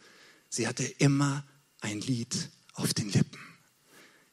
Sie 0.48 0.66
hatte 0.66 0.84
immer 0.84 1.44
ein 1.80 2.00
Lied 2.00 2.50
auf 2.74 2.92
den 2.92 3.10
Lippen. 3.10 3.38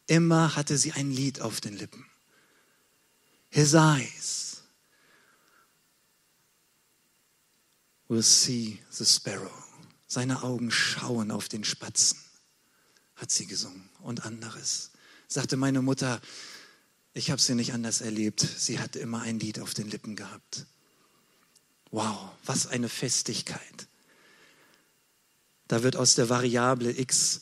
Immer 0.08 0.56
hatte 0.56 0.78
sie 0.78 0.92
ein 0.92 1.12
Lied 1.12 1.42
auf 1.42 1.62
den 1.62 1.78
Lippen. 1.78 2.06
His 3.50 3.74
eyes 3.74 4.64
will 8.08 8.24
see 8.24 8.80
the 8.90 9.06
sparrow. 9.06 9.52
Seine 10.08 10.44
Augen 10.44 10.70
schauen 10.72 11.32
auf 11.32 11.50
den 11.50 11.64
Spatzen, 11.64 12.20
hat 13.16 13.32
sie 13.32 13.46
gesungen. 13.46 13.90
Und 14.02 14.26
anderes. 14.26 14.92
Sagte 15.28 15.56
meine 15.56 15.82
Mutter, 15.82 16.22
ich 17.14 17.30
habe 17.30 17.42
sie 17.42 17.56
nicht 17.56 17.74
anders 17.74 18.02
erlebt. 18.02 18.42
Sie 18.42 18.80
hat 18.80 18.96
immer 18.96 19.22
ein 19.22 19.40
Lied 19.40 19.60
auf 19.60 19.74
den 19.74 19.90
Lippen 19.90 20.16
gehabt. 20.16 20.66
Wow, 21.92 22.32
was 22.46 22.68
eine 22.68 22.90
Festigkeit. 22.90 23.88
Da 25.68 25.84
wird 25.84 25.96
aus 25.96 26.16
der 26.16 26.30
Variable 26.30 26.98
x 27.00 27.42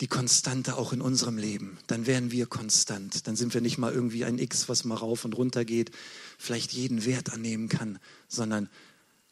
die 0.00 0.06
Konstante 0.06 0.76
auch 0.76 0.92
in 0.92 1.00
unserem 1.00 1.38
Leben. 1.38 1.76
Dann 1.88 2.06
werden 2.06 2.30
wir 2.30 2.46
konstant. 2.46 3.26
Dann 3.26 3.34
sind 3.34 3.52
wir 3.52 3.60
nicht 3.60 3.78
mal 3.78 3.92
irgendwie 3.92 4.24
ein 4.24 4.38
x, 4.38 4.68
was 4.68 4.84
mal 4.84 4.94
rauf 4.94 5.24
und 5.24 5.36
runter 5.36 5.64
geht, 5.64 5.90
vielleicht 6.38 6.72
jeden 6.72 7.04
Wert 7.04 7.32
annehmen 7.32 7.68
kann, 7.68 7.98
sondern 8.28 8.68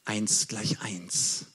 eins 0.05 0.49
gleich 0.49 0.81
eins. 0.81 1.47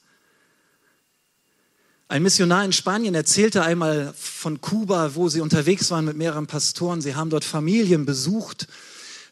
Ein 2.12 2.24
Missionar 2.24 2.66
in 2.66 2.74
Spanien 2.74 3.16
erzählte 3.16 3.64
einmal 3.64 4.14
von 4.20 4.60
Kuba, 4.60 5.16
wo 5.16 5.30
sie 5.30 5.40
unterwegs 5.40 5.92
waren 5.92 6.04
mit 6.04 6.18
mehreren 6.18 6.46
Pastoren. 6.46 7.00
Sie 7.00 7.16
haben 7.16 7.30
dort 7.30 7.46
Familien 7.46 8.06
besucht, 8.06 8.68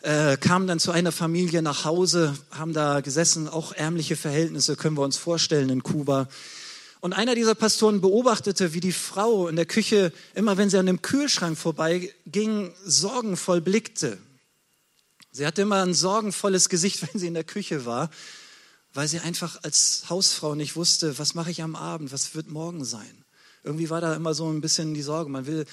äh, 0.01 0.37
kamen 0.37 0.65
dann 0.65 0.79
zu 0.79 0.91
einer 0.93 1.11
Familie 1.11 1.61
nach 1.61 1.83
Hause, 1.83 2.37
haben 2.51 2.71
da 2.71 3.01
gesessen, 3.01 3.49
auch 3.49 3.73
ärmliche 3.73 4.15
Verhältnisse 4.15 4.77
können 4.77 4.95
wir 4.95 5.01
uns 5.01 5.17
vorstellen 5.17 5.69
in 5.69 5.83
Kuba. 5.83 6.29
Und 7.01 7.11
einer 7.11 7.35
dieser 7.35 7.53
Pastoren 7.53 7.99
beobachtete, 7.99 8.73
wie 8.73 8.79
die 8.79 8.93
Frau 8.93 9.49
in 9.49 9.57
der 9.57 9.65
Küche, 9.65 10.13
immer 10.33 10.55
wenn 10.55 10.69
sie 10.69 10.77
an 10.77 10.85
dem 10.85 11.01
Kühlschrank 11.01 11.57
vorbeiging, 11.57 12.73
sorgenvoll 12.85 13.59
blickte. 13.59 14.17
Sie 15.33 15.45
hatte 15.45 15.63
immer 15.63 15.83
ein 15.83 15.93
sorgenvolles 15.93 16.69
Gesicht, 16.69 17.01
wenn 17.11 17.19
sie 17.19 17.27
in 17.27 17.33
der 17.33 17.43
Küche 17.43 17.85
war 17.85 18.09
weil 18.99 19.07
sie 19.07 19.19
einfach 19.19 19.63
als 19.63 20.09
Hausfrau 20.09 20.55
nicht 20.55 20.75
wusste, 20.75 21.17
was 21.19 21.33
mache 21.33 21.51
ich 21.51 21.63
am 21.63 21.77
Abend, 21.77 22.11
was 22.11 22.35
wird 22.35 22.49
morgen 22.49 22.83
sein. 22.83 23.23
Irgendwie 23.63 23.89
war 23.89 24.01
da 24.01 24.13
immer 24.13 24.33
so 24.33 24.51
ein 24.51 24.59
bisschen 24.59 24.93
die 24.93 25.01
Sorge, 25.01 25.29
man 25.29 25.45
will 25.45 25.65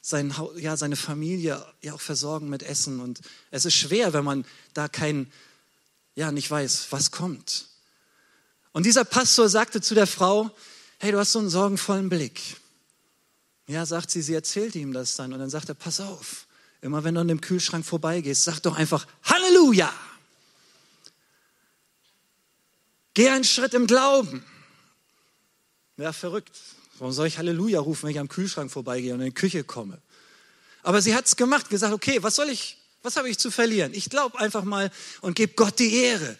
sein, 0.00 0.32
ja, 0.58 0.76
seine 0.76 0.94
Familie 0.94 1.60
ja 1.82 1.94
auch 1.94 2.00
versorgen 2.00 2.48
mit 2.48 2.62
Essen 2.62 3.00
und 3.00 3.20
es 3.50 3.64
ist 3.64 3.74
schwer, 3.74 4.12
wenn 4.12 4.22
man 4.24 4.44
da 4.74 4.86
kein, 4.86 5.28
ja, 6.14 6.30
nicht 6.30 6.48
weiß, 6.48 6.86
was 6.90 7.10
kommt. 7.10 7.66
Und 8.70 8.86
dieser 8.86 9.04
Pastor 9.04 9.48
sagte 9.48 9.80
zu 9.80 9.96
der 9.96 10.06
Frau, 10.06 10.48
hey, 11.00 11.10
du 11.10 11.18
hast 11.18 11.32
so 11.32 11.40
einen 11.40 11.50
sorgenvollen 11.50 12.08
Blick. 12.08 12.40
Ja, 13.66 13.86
sagt 13.86 14.12
sie, 14.12 14.22
sie 14.22 14.34
erzählt 14.34 14.76
ihm 14.76 14.92
das 14.92 15.16
dann 15.16 15.32
und 15.32 15.40
dann 15.40 15.50
sagt 15.50 15.68
er, 15.68 15.74
pass 15.74 15.98
auf, 15.98 16.46
immer 16.80 17.02
wenn 17.02 17.16
du 17.16 17.22
an 17.22 17.26
dem 17.26 17.40
Kühlschrank 17.40 17.84
vorbeigehst, 17.84 18.44
sag 18.44 18.60
doch 18.60 18.76
einfach 18.76 19.04
Halleluja. 19.24 19.92
Geh 23.18 23.30
einen 23.30 23.42
Schritt 23.42 23.74
im 23.74 23.88
Glauben. 23.88 24.44
Ja, 25.96 26.12
verrückt. 26.12 26.56
Warum 27.00 27.12
soll 27.12 27.26
ich 27.26 27.36
Halleluja 27.36 27.80
rufen, 27.80 28.04
wenn 28.04 28.12
ich 28.12 28.20
am 28.20 28.28
Kühlschrank 28.28 28.70
vorbeigehe 28.70 29.12
und 29.12 29.18
in 29.18 29.26
die 29.26 29.34
Küche 29.34 29.64
komme? 29.64 30.00
Aber 30.84 31.02
sie 31.02 31.16
hat 31.16 31.26
es 31.26 31.34
gemacht, 31.34 31.68
gesagt, 31.68 31.92
okay, 31.92 32.22
was 32.22 32.36
soll 32.36 32.48
ich, 32.48 32.78
was 33.02 33.16
habe 33.16 33.28
ich 33.28 33.36
zu 33.36 33.50
verlieren? 33.50 33.92
Ich 33.92 34.08
glaube 34.08 34.38
einfach 34.38 34.62
mal 34.62 34.92
und 35.20 35.34
gebe 35.34 35.54
Gott 35.54 35.80
die 35.80 35.96
Ehre. 35.96 36.38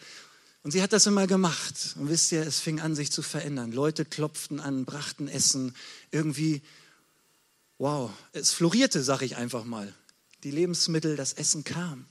Und 0.62 0.70
sie 0.70 0.80
hat 0.80 0.92
das 0.92 1.04
immer 1.06 1.26
gemacht. 1.26 1.96
Und 1.96 2.10
wisst 2.10 2.30
ihr, 2.30 2.42
es 2.42 2.60
fing 2.60 2.78
an, 2.78 2.94
sich 2.94 3.10
zu 3.10 3.22
verändern. 3.22 3.72
Leute 3.72 4.04
klopften 4.04 4.60
an, 4.60 4.84
brachten 4.84 5.26
Essen. 5.26 5.74
Irgendwie, 6.12 6.62
wow, 7.78 8.12
es 8.30 8.52
florierte, 8.52 9.02
sage 9.02 9.24
ich 9.24 9.36
einfach 9.36 9.64
mal. 9.64 9.92
Die 10.44 10.52
Lebensmittel, 10.52 11.16
das 11.16 11.32
Essen 11.32 11.64
kam. 11.64 12.06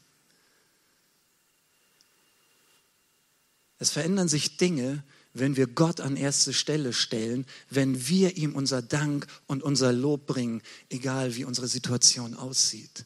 Es 3.80 3.92
verändern 3.92 4.28
sich 4.28 4.58
Dinge, 4.58 5.04
wenn 5.34 5.56
wir 5.56 5.68
Gott 5.68 6.00
an 6.02 6.16
erste 6.16 6.54
Stelle 6.54 6.94
stellen, 6.94 7.46
wenn 7.70 8.08
wir 8.08 8.38
ihm 8.38 8.56
unser 8.56 8.82
Dank 8.82 9.28
und 9.46 9.64
unser 9.64 9.94
Lob 9.94 10.26
bringen, 10.26 10.62
egal 10.90 11.36
wie 11.36 11.44
unsere 11.44 11.68
Situation 11.68 12.34
aussieht. 12.34 13.06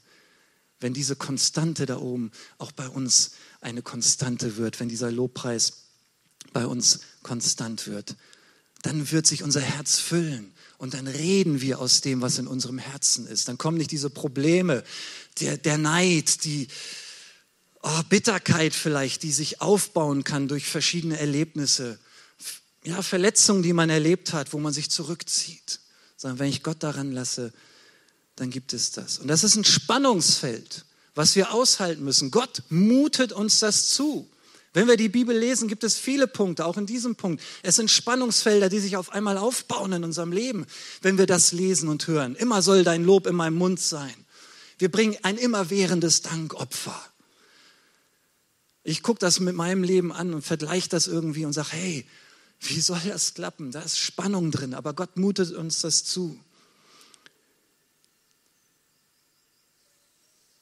Wenn 0.79 0.93
diese 0.93 1.15
Konstante 1.15 1.85
da 1.85 1.97
oben 1.97 2.31
auch 2.57 2.71
bei 2.71 2.87
uns 2.87 3.31
eine 3.59 3.81
Konstante 3.81 4.57
wird, 4.57 4.79
wenn 4.79 4.89
dieser 4.89 5.11
Lobpreis 5.11 5.73
bei 6.53 6.65
uns 6.65 7.01
konstant 7.21 7.87
wird, 7.87 8.15
dann 8.81 9.11
wird 9.11 9.27
sich 9.27 9.43
unser 9.43 9.61
Herz 9.61 9.99
füllen 9.99 10.51
und 10.79 10.95
dann 10.95 11.05
reden 11.05 11.61
wir 11.61 11.79
aus 11.79 12.01
dem, 12.01 12.21
was 12.21 12.39
in 12.39 12.47
unserem 12.47 12.79
Herzen 12.79 13.27
ist. 13.27 13.47
Dann 13.47 13.59
kommen 13.59 13.77
nicht 13.77 13.91
diese 13.91 14.09
Probleme, 14.09 14.83
der, 15.39 15.57
der 15.57 15.77
Neid, 15.77 16.43
die, 16.45 16.67
oh, 17.83 18.01
Bitterkeit 18.09 18.73
vielleicht, 18.73 19.23
die 19.23 19.31
sich 19.31 19.61
aufbauen 19.61 20.23
kann 20.23 20.47
durch 20.47 20.65
verschiedene 20.65 21.19
Erlebnisse. 21.19 21.99
Ja, 22.83 23.01
Verletzungen, 23.01 23.63
die 23.63 23.73
man 23.73 23.89
erlebt 23.89 24.33
hat, 24.33 24.53
wo 24.53 24.59
man 24.59 24.73
sich 24.73 24.89
zurückzieht. 24.89 25.79
Sondern 26.17 26.39
wenn 26.39 26.49
ich 26.49 26.63
Gott 26.63 26.83
daran 26.83 27.11
lasse, 27.11 27.53
dann 28.35 28.49
gibt 28.49 28.73
es 28.73 28.91
das. 28.91 29.19
Und 29.19 29.27
das 29.27 29.43
ist 29.43 29.55
ein 29.55 29.65
Spannungsfeld, 29.65 30.85
was 31.15 31.35
wir 31.35 31.53
aushalten 31.53 32.03
müssen. 32.03 32.31
Gott 32.31 32.63
mutet 32.69 33.31
uns 33.33 33.59
das 33.59 33.89
zu. 33.89 34.27
Wenn 34.73 34.87
wir 34.87 34.95
die 34.95 35.09
Bibel 35.09 35.37
lesen, 35.37 35.67
gibt 35.67 35.83
es 35.83 35.97
viele 35.97 36.27
Punkte, 36.27 36.65
auch 36.65 36.77
in 36.77 36.85
diesem 36.85 37.15
Punkt. 37.15 37.43
Es 37.61 37.75
sind 37.75 37.91
Spannungsfelder, 37.91 38.69
die 38.69 38.79
sich 38.79 38.95
auf 38.95 39.11
einmal 39.11 39.37
aufbauen 39.37 39.91
in 39.91 40.03
unserem 40.05 40.31
Leben, 40.31 40.65
wenn 41.01 41.17
wir 41.17 41.25
das 41.25 41.51
lesen 41.51 41.89
und 41.89 42.07
hören. 42.07 42.35
Immer 42.35 42.61
soll 42.61 42.83
dein 42.83 43.03
Lob 43.03 43.27
in 43.27 43.35
meinem 43.35 43.57
Mund 43.57 43.81
sein. 43.81 44.13
Wir 44.77 44.89
bringen 44.89 45.17
ein 45.23 45.37
immerwährendes 45.37 46.21
Dankopfer. 46.21 47.10
Ich 48.83 49.03
gucke 49.03 49.19
das 49.19 49.39
mit 49.39 49.55
meinem 49.55 49.83
Leben 49.83 50.11
an 50.11 50.33
und 50.33 50.41
vergleiche 50.41 50.89
das 50.89 51.07
irgendwie 51.07 51.45
und 51.45 51.53
sage, 51.53 51.69
hey, 51.71 52.05
wie 52.61 52.79
soll 52.79 52.99
das 53.05 53.33
klappen? 53.33 53.71
Da 53.71 53.81
ist 53.81 53.97
Spannung 53.97 54.51
drin, 54.51 54.73
aber 54.73 54.93
Gott 54.93 55.17
mutet 55.17 55.51
uns 55.53 55.81
das 55.81 56.03
zu. 56.03 56.39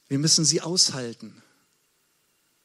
Wir 0.08 0.18
müssen 0.18 0.44
sie 0.44 0.60
aushalten. 0.60 1.42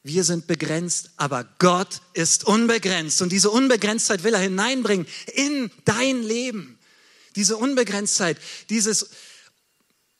Wir 0.02 0.24
sind 0.24 0.46
begrenzt, 0.46 1.10
aber 1.16 1.44
Gott 1.58 2.00
ist 2.12 2.44
unbegrenzt. 2.44 3.22
Und 3.22 3.30
diese 3.30 3.50
Unbegrenztheit 3.50 4.24
will 4.24 4.34
er 4.34 4.40
hineinbringen 4.40 5.06
in 5.34 5.70
dein 5.84 6.22
Leben. 6.22 6.78
Diese 7.34 7.56
Unbegrenztheit, 7.56 8.38
dieses 8.70 9.10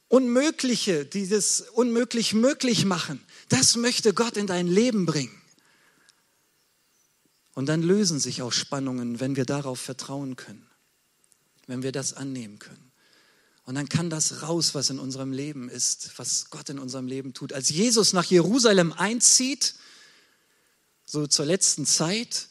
Unmögliche, 0.09 1.05
dieses 1.05 1.63
Unmöglich 1.63 2.35
möglich 2.35 2.85
machen. 2.85 3.21
Das 3.49 3.77
möchte 3.77 4.13
Gott 4.15 4.37
in 4.37 4.47
dein 4.47 4.67
Leben 4.67 5.07
bringen. 5.07 5.41
Und 7.55 7.67
dann 7.67 7.83
lösen 7.83 8.21
sich 8.21 8.43
auch 8.43 8.53
Spannungen, 8.53 9.19
wenn 9.21 9.37
wir 9.37 9.47
darauf 9.47 9.81
vertrauen 9.81 10.37
können, 10.37 10.67
wenn 11.67 11.83
wir 11.83 11.93
das 11.93 12.13
annehmen 12.13 12.59
können. 12.59 12.93
Und 13.65 13.75
dann 13.75 13.89
kann 13.89 14.11
das 14.11 14.43
raus, 14.43 14.75
was 14.75 14.91
in 14.91 14.99
unserem 14.99 15.33
Leben 15.33 15.69
ist, 15.69 16.13
was 16.17 16.51
Gott 16.51 16.69
in 16.69 16.79
unserem 16.79 17.07
Leben 17.07 17.33
tut. 17.33 17.53
Als 17.53 17.69
Jesus 17.71 18.13
nach 18.13 18.27
Jerusalem 18.27 18.93
einzieht, 18.93 19.75
so 21.05 21.27
zur 21.27 21.47
letzten 21.47 21.87
Zeit, 21.87 22.49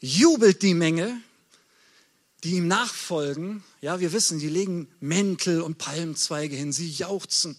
jubelt 0.00 0.62
die 0.62 0.74
Menge, 0.74 1.20
die 2.44 2.56
ihm 2.56 2.68
nachfolgen. 2.68 3.64
Ja, 3.80 4.00
wir 4.00 4.12
wissen, 4.12 4.38
die 4.38 4.48
legen 4.48 4.88
Mäntel 5.00 5.62
und 5.62 5.78
Palmzweige 5.78 6.54
hin, 6.54 6.72
sie 6.72 6.90
jauchzen 6.90 7.56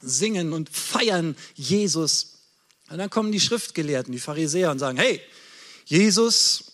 singen 0.00 0.52
und 0.52 0.70
feiern 0.70 1.36
Jesus. 1.54 2.38
Und 2.90 2.98
dann 2.98 3.10
kommen 3.10 3.32
die 3.32 3.40
Schriftgelehrten, 3.40 4.12
die 4.12 4.18
Pharisäer 4.18 4.70
und 4.70 4.78
sagen, 4.78 4.98
hey, 4.98 5.20
Jesus, 5.84 6.64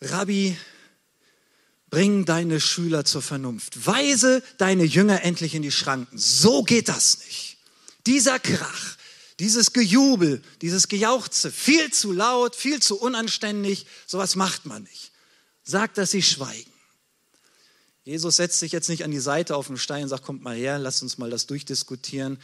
Rabbi, 0.00 0.56
bring 1.90 2.24
deine 2.24 2.60
Schüler 2.60 3.04
zur 3.04 3.22
Vernunft. 3.22 3.86
Weise 3.86 4.42
deine 4.58 4.84
Jünger 4.84 5.22
endlich 5.22 5.54
in 5.54 5.62
die 5.62 5.70
Schranken. 5.70 6.18
So 6.18 6.62
geht 6.62 6.88
das 6.88 7.18
nicht. 7.18 7.58
Dieser 8.06 8.38
Krach, 8.40 8.96
dieses 9.38 9.72
Gejubel, 9.72 10.42
dieses 10.60 10.88
Gejauchze, 10.88 11.52
viel 11.52 11.92
zu 11.92 12.12
laut, 12.12 12.56
viel 12.56 12.80
zu 12.80 12.98
unanständig, 12.98 13.86
sowas 14.06 14.36
macht 14.36 14.66
man 14.66 14.82
nicht. 14.82 15.12
Sagt, 15.64 15.98
dass 15.98 16.10
sie 16.10 16.22
schweigen. 16.22 16.71
Jesus 18.04 18.36
setzt 18.36 18.58
sich 18.58 18.72
jetzt 18.72 18.88
nicht 18.88 19.04
an 19.04 19.12
die 19.12 19.20
Seite 19.20 19.54
auf 19.54 19.68
dem 19.68 19.76
Stein 19.76 20.04
und 20.04 20.08
sagt, 20.08 20.24
kommt 20.24 20.42
mal 20.42 20.56
her, 20.56 20.78
lasst 20.78 21.02
uns 21.02 21.18
mal 21.18 21.30
das 21.30 21.46
durchdiskutieren. 21.46 22.38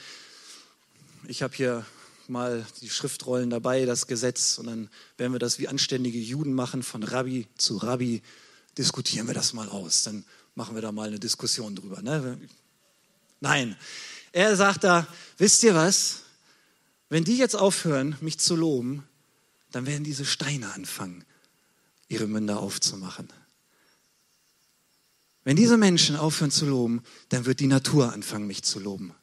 Ich 1.26 1.42
habe 1.42 1.54
hier 1.54 1.84
mal 2.28 2.64
die 2.80 2.90
Schriftrollen 2.90 3.50
dabei, 3.50 3.84
das 3.84 4.06
Gesetz, 4.06 4.58
und 4.58 4.66
dann 4.66 4.90
werden 5.16 5.32
wir 5.32 5.40
das 5.40 5.58
wie 5.58 5.66
anständige 5.66 6.18
Juden 6.18 6.52
machen, 6.52 6.82
von 6.82 7.02
Rabbi 7.02 7.48
zu 7.56 7.78
Rabbi, 7.78 8.22
diskutieren 8.76 9.26
wir 9.26 9.34
das 9.34 9.52
mal 9.52 9.68
aus. 9.68 10.04
Dann 10.04 10.24
machen 10.54 10.76
wir 10.76 10.82
da 10.82 10.92
mal 10.92 11.08
eine 11.08 11.18
Diskussion 11.18 11.74
drüber. 11.74 12.02
Ne? 12.02 12.38
Nein, 13.40 13.76
er 14.30 14.54
sagt 14.56 14.84
da, 14.84 15.06
wisst 15.38 15.62
ihr 15.64 15.74
was? 15.74 16.20
Wenn 17.08 17.24
die 17.24 17.38
jetzt 17.38 17.56
aufhören, 17.56 18.16
mich 18.20 18.38
zu 18.38 18.54
loben, 18.54 19.08
dann 19.72 19.86
werden 19.86 20.04
diese 20.04 20.24
Steine 20.24 20.72
anfangen, 20.72 21.24
ihre 22.08 22.26
Münder 22.26 22.60
aufzumachen. 22.60 23.28
Wenn 25.48 25.56
diese 25.56 25.78
Menschen 25.78 26.14
aufhören 26.14 26.50
zu 26.50 26.66
loben, 26.66 27.02
dann 27.30 27.46
wird 27.46 27.60
die 27.60 27.68
Natur 27.68 28.12
anfangen, 28.12 28.46
mich 28.46 28.64
zu 28.64 28.78
loben. 28.78 29.14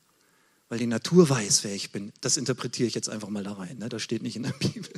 Weil 0.70 0.80
die 0.80 0.88
Natur 0.88 1.30
weiß, 1.30 1.64
wer 1.64 1.76
ich 1.76 1.92
bin. 1.92 2.12
Das 2.20 2.38
interpretiere 2.38 2.88
ich 2.88 2.96
jetzt 2.96 3.10
einfach 3.10 3.30
mal 3.30 3.44
da 3.44 3.54
rein. 3.54 3.78
Ne? 3.78 3.90
Das 3.90 4.02
steht 4.02 4.24
nicht 4.24 4.36
in 4.36 4.42
der 4.42 4.50
Bibel. 4.60 4.90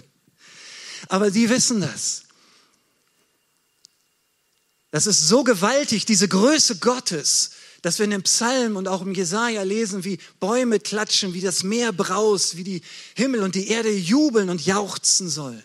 Aber 1.10 1.30
die 1.30 1.50
wissen 1.50 1.82
das. 1.82 2.24
Das 4.92 5.06
ist 5.06 5.28
so 5.28 5.44
gewaltig, 5.44 6.06
diese 6.06 6.30
Größe 6.30 6.78
Gottes, 6.78 7.52
dass 7.82 8.00
wir 8.00 8.06
in 8.06 8.12
den 8.12 8.24
Psalmen 8.24 8.78
und 8.78 8.88
auch 8.88 9.02
im 9.02 9.14
Jesaja 9.14 9.64
lesen, 9.64 10.06
wie 10.06 10.20
Bäume 10.40 10.80
klatschen, 10.80 11.34
wie 11.34 11.42
das 11.42 11.62
Meer 11.64 11.92
braust, 11.92 12.56
wie 12.56 12.64
die 12.64 12.82
Himmel 13.16 13.44
und 13.44 13.56
die 13.56 13.68
Erde 13.68 13.92
jubeln 13.92 14.50
und 14.50 14.66
jauchzen 14.66 15.28
sollen. 15.28 15.64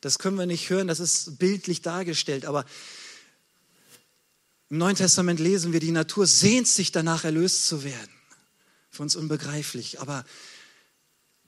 Das 0.00 0.18
können 0.18 0.36
wir 0.36 0.46
nicht 0.46 0.68
hören, 0.70 0.88
das 0.88 0.98
ist 0.98 1.38
bildlich 1.38 1.82
dargestellt, 1.82 2.46
aber 2.46 2.64
im 4.74 4.78
Neuen 4.78 4.96
Testament 4.96 5.38
lesen 5.38 5.72
wir, 5.72 5.78
die 5.78 5.92
Natur 5.92 6.26
sehnt 6.26 6.66
sich 6.66 6.90
danach, 6.90 7.22
erlöst 7.22 7.68
zu 7.68 7.84
werden. 7.84 8.10
Für 8.90 9.02
uns 9.04 9.14
unbegreiflich, 9.14 10.00
aber 10.00 10.24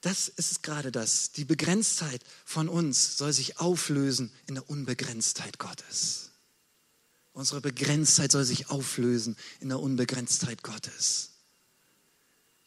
das 0.01 0.29
ist 0.29 0.63
gerade 0.63 0.93
das. 0.93 1.33
Die 1.33 1.45
Begrenztheit 1.45 2.23
von 2.45 2.69
uns 2.69 3.17
soll 3.17 3.33
sich 3.33 3.59
auflösen 3.59 4.33
in 4.47 4.55
der 4.55 4.71
Unbegrenztheit 4.71 5.59
Gottes. 5.59 6.31
Unsere 7.33 7.61
Begrenztheit 7.61 8.31
soll 8.31 8.45
sich 8.45 8.71
auflösen 8.71 9.37
in 9.59 9.71
der 9.71 9.81
Unbegrenztheit 9.81 10.63
Gottes. 10.63 11.31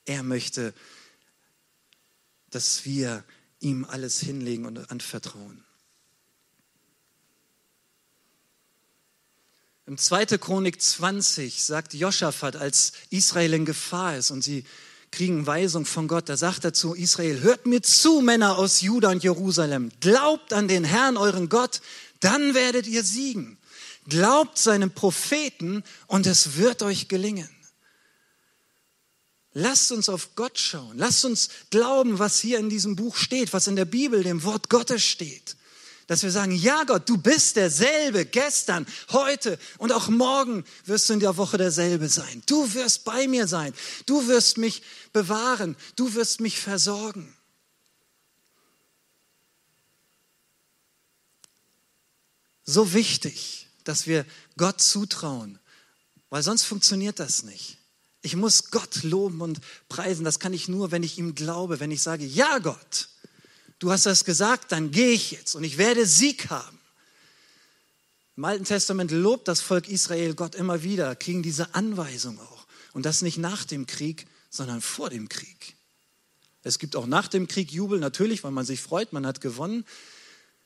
Er 0.04 0.24
möchte, 0.24 0.74
dass 2.50 2.84
wir 2.84 3.24
ihm 3.62 3.86
alles 3.86 4.20
hinlegen 4.20 4.66
und 4.66 4.92
anvertrauen. 4.92 5.64
Im 9.90 9.98
2. 9.98 10.38
Chronik 10.38 10.80
20 10.80 11.64
sagt 11.64 11.96
Joschafat, 11.96 12.56
als 12.56 12.92
Israel 13.10 13.56
in 13.56 13.66
Gefahr 13.66 14.18
ist 14.18 14.30
und 14.30 14.44
sie 14.44 14.64
kriegen 15.10 15.48
Weisung 15.48 15.84
von 15.84 16.08
Gott, 16.08 16.30
da 16.30 16.38
sagt 16.38 16.64
er 16.64 16.74
zu 16.74 16.94
Israel, 16.94 17.42
hört 17.42 17.66
mir 17.66 17.82
zu, 17.82 18.22
Männer 18.22 18.60
aus 18.60 18.82
Juda 18.82 19.10
und 19.10 19.24
Jerusalem, 19.24 19.90
glaubt 20.00 20.54
an 20.54 20.68
den 20.68 20.84
Herrn, 20.84 21.18
euren 21.18 21.50
Gott, 21.50 21.82
dann 22.20 22.54
werdet 22.54 22.86
ihr 22.86 23.04
siegen. 23.04 23.58
Glaubt 24.08 24.60
seinem 24.60 24.92
Propheten 24.92 25.84
und 26.06 26.28
es 26.28 26.58
wird 26.58 26.84
euch 26.84 27.08
gelingen. 27.08 27.50
Lasst 29.54 29.92
uns 29.92 30.08
auf 30.08 30.36
Gott 30.36 30.60
schauen. 30.60 31.00
Lasst 31.00 31.26
uns 31.26 31.50
glauben, 31.72 32.20
was 32.20 32.40
hier 32.40 32.60
in 32.60 32.70
diesem 32.70 32.96
Buch 32.96 33.16
steht, 33.16 33.54
was 33.54 33.66
in 33.66 33.76
der 33.76 33.86
Bibel, 33.86 34.22
dem 34.22 34.44
Wort 34.44 34.70
Gottes 34.70 35.04
steht. 35.04 35.56
Dass 36.10 36.24
wir 36.24 36.32
sagen, 36.32 36.54
ja 36.54 36.86
Gott, 36.86 37.08
du 37.08 37.20
bist 37.20 37.56
derselbe 37.56 38.26
gestern, 38.26 38.88
heute 39.12 39.60
und 39.78 39.92
auch 39.92 40.08
morgen 40.08 40.66
wirst 40.86 41.08
du 41.08 41.14
in 41.14 41.20
der 41.20 41.38
Woche 41.38 41.60
derselbe 41.60 42.10
sein. 42.10 42.42
Du 42.48 42.74
wirst 42.74 43.04
bei 43.04 43.28
mir 43.28 43.48
sein. 43.48 43.76
Du 44.08 44.28
wirst 44.28 44.58
mich 44.58 44.82
bewahren. 45.14 45.78
Du 45.96 46.16
wirst 46.16 46.42
mich 46.42 46.60
versorgen. 46.60 47.32
So 52.66 52.94
wichtig, 52.94 53.68
dass 53.84 54.08
wir 54.08 54.26
Gott 54.58 54.82
zutrauen, 54.82 55.60
weil 56.32 56.42
sonst 56.42 56.64
funktioniert 56.64 57.20
das 57.20 57.44
nicht. 57.44 57.78
Ich 58.24 58.36
muss 58.36 58.72
Gott 58.72 59.04
loben 59.04 59.42
und 59.42 59.60
preisen. 59.90 60.26
Das 60.26 60.40
kann 60.40 60.54
ich 60.54 60.68
nur, 60.68 60.90
wenn 60.90 61.04
ich 61.04 61.20
ihm 61.20 61.36
glaube, 61.36 61.80
wenn 61.80 61.92
ich 61.92 62.02
sage, 62.02 62.26
ja 62.26 62.58
Gott, 62.58 63.10
du 63.80 63.92
hast 63.92 64.06
das 64.06 64.26
gesagt, 64.26 64.72
dann 64.72 64.92
gehe 64.92 65.12
ich 65.12 65.32
jetzt 65.32 65.56
und 65.56 65.64
ich 65.64 65.78
werde 65.78 66.06
Sieg 66.06 66.50
haben. 66.50 66.80
Im 68.38 68.46
Alten 68.46 68.64
Testament 68.64 69.12
lobt 69.12 69.48
das 69.48 69.60
Volk 69.60 69.90
Israel 69.90 70.34
Gott 70.34 70.56
immer 70.56 70.84
wieder, 70.84 71.16
kriegen 71.16 71.44
diese 71.44 71.76
Anweisung 71.76 72.40
auch. 72.40 72.68
Und 72.94 73.06
das 73.06 73.22
nicht 73.22 73.38
nach 73.38 73.66
dem 73.66 73.86
Krieg, 73.86 74.28
sondern 74.50 74.82
vor 74.82 75.10
dem 75.10 75.28
Krieg. 75.28 75.76
Es 76.64 76.80
gibt 76.80 76.96
auch 76.96 77.06
nach 77.06 77.28
dem 77.28 77.48
Krieg 77.48 77.72
Jubel, 77.72 78.00
natürlich, 78.00 78.44
weil 78.44 78.52
man 78.52 78.66
sich 78.66 78.82
freut, 78.82 79.14
man 79.14 79.26
hat 79.26 79.42
gewonnen. 79.42 79.86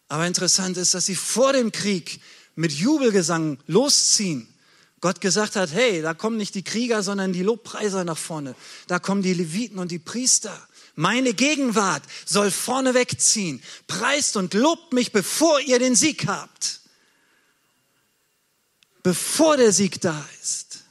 Aber 0.08 0.28
interessant 0.28 0.78
ist, 0.78 0.94
dass 0.94 1.06
sie 1.06 1.16
vor 1.16 1.54
dem 1.54 1.72
Krieg 1.72 2.20
mit 2.56 2.72
Jubelgesang 2.72 3.58
losziehen. 3.68 4.48
Gott 5.02 5.20
gesagt 5.20 5.56
hat, 5.56 5.72
hey, 5.72 6.02
da 6.02 6.14
kommen 6.14 6.38
nicht 6.38 6.56
die 6.56 6.64
Krieger, 6.64 7.04
sondern 7.04 7.34
die 7.34 7.44
Lobpreiser 7.44 8.04
nach 8.04 8.18
vorne. 8.18 8.56
Da 8.88 9.00
kommen 9.00 9.22
die 9.22 9.34
Leviten 9.34 9.80
und 9.80 9.92
die 9.92 10.00
Priester. 10.00 10.56
Meine 10.96 11.34
Gegenwart 11.34 12.04
soll 12.26 12.52
vorne 12.52 12.94
wegziehen. 12.94 13.64
Preist 13.88 14.38
und 14.38 14.54
lobt 14.54 14.94
mich, 14.94 15.12
bevor 15.12 15.60
ihr 15.60 15.80
den 15.80 15.96
Sieg 15.96 16.28
habt. 16.28 16.82
Bevor 19.02 19.58
der 19.58 19.72
Sieg 19.72 20.00
da 20.02 20.28
ist. 20.42 20.84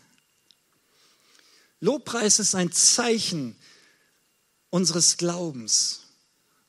Lobpreis 1.81 2.39
ist 2.39 2.55
ein 2.55 2.73
Zeichen 2.73 3.57
unseres 4.71 5.17
Glaubens 5.17 6.01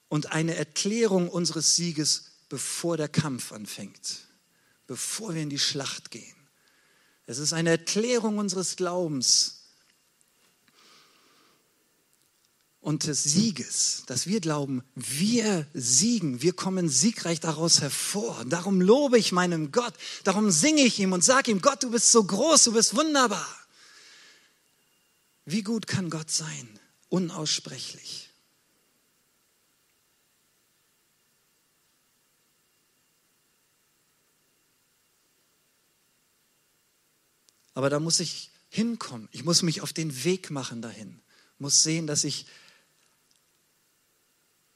und 0.09 0.31
eine 0.31 0.55
Erklärung 0.55 1.29
unseres 1.29 1.75
Sieges, 1.75 2.31
bevor 2.49 2.97
der 2.97 3.09
Kampf 3.09 3.51
anfängt 3.51 4.23
bevor 4.87 5.33
wir 5.33 5.41
in 5.41 5.49
die 5.49 5.59
Schlacht 5.59 6.11
gehen. 6.11 6.35
Es 7.25 7.37
ist 7.37 7.53
eine 7.53 7.71
Erklärung 7.71 8.37
unseres 8.37 8.75
Glaubens 8.75 9.62
und 12.83 13.07
des 13.07 13.23
Sieges, 13.23 14.03
dass 14.07 14.27
wir 14.27 14.41
glauben, 14.41 14.83
wir 14.93 15.65
siegen, 15.73 16.41
wir 16.41 16.51
kommen 16.51 16.89
siegreich 16.89 17.39
daraus 17.39 17.79
hervor. 17.79 18.43
Darum 18.45 18.81
lobe 18.81 19.17
ich 19.17 19.31
meinem 19.31 19.71
Gott, 19.71 19.93
darum 20.25 20.51
singe 20.51 20.81
ich 20.81 20.99
ihm 20.99 21.13
und 21.13 21.23
sage 21.23 21.49
ihm, 21.49 21.61
Gott, 21.61 21.81
du 21.81 21.91
bist 21.91 22.11
so 22.11 22.21
groß, 22.25 22.65
du 22.65 22.73
bist 22.73 22.93
wunderbar. 22.95 23.47
Wie 25.45 25.63
gut 25.63 25.87
kann 25.87 26.09
Gott 26.09 26.29
sein? 26.29 26.67
Unaussprechlich. 27.07 28.29
Aber 37.75 37.89
da 37.89 38.01
muss 38.01 38.19
ich 38.19 38.51
hinkommen. 38.69 39.29
Ich 39.31 39.45
muss 39.45 39.61
mich 39.61 39.79
auf 39.81 39.93
den 39.93 40.25
Weg 40.25 40.51
machen 40.51 40.81
dahin. 40.81 41.21
Muss 41.59 41.81
sehen, 41.81 42.07
dass 42.07 42.25
ich 42.25 42.45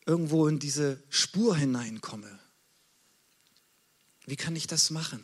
irgendwo 0.07 0.47
in 0.47 0.57
diese 0.57 1.03
Spur 1.09 1.55
hineinkomme. 1.55 2.39
Wie 4.25 4.37
kann 4.37 4.55
ich 4.55 4.65
das 4.65 4.89
machen? 4.89 5.23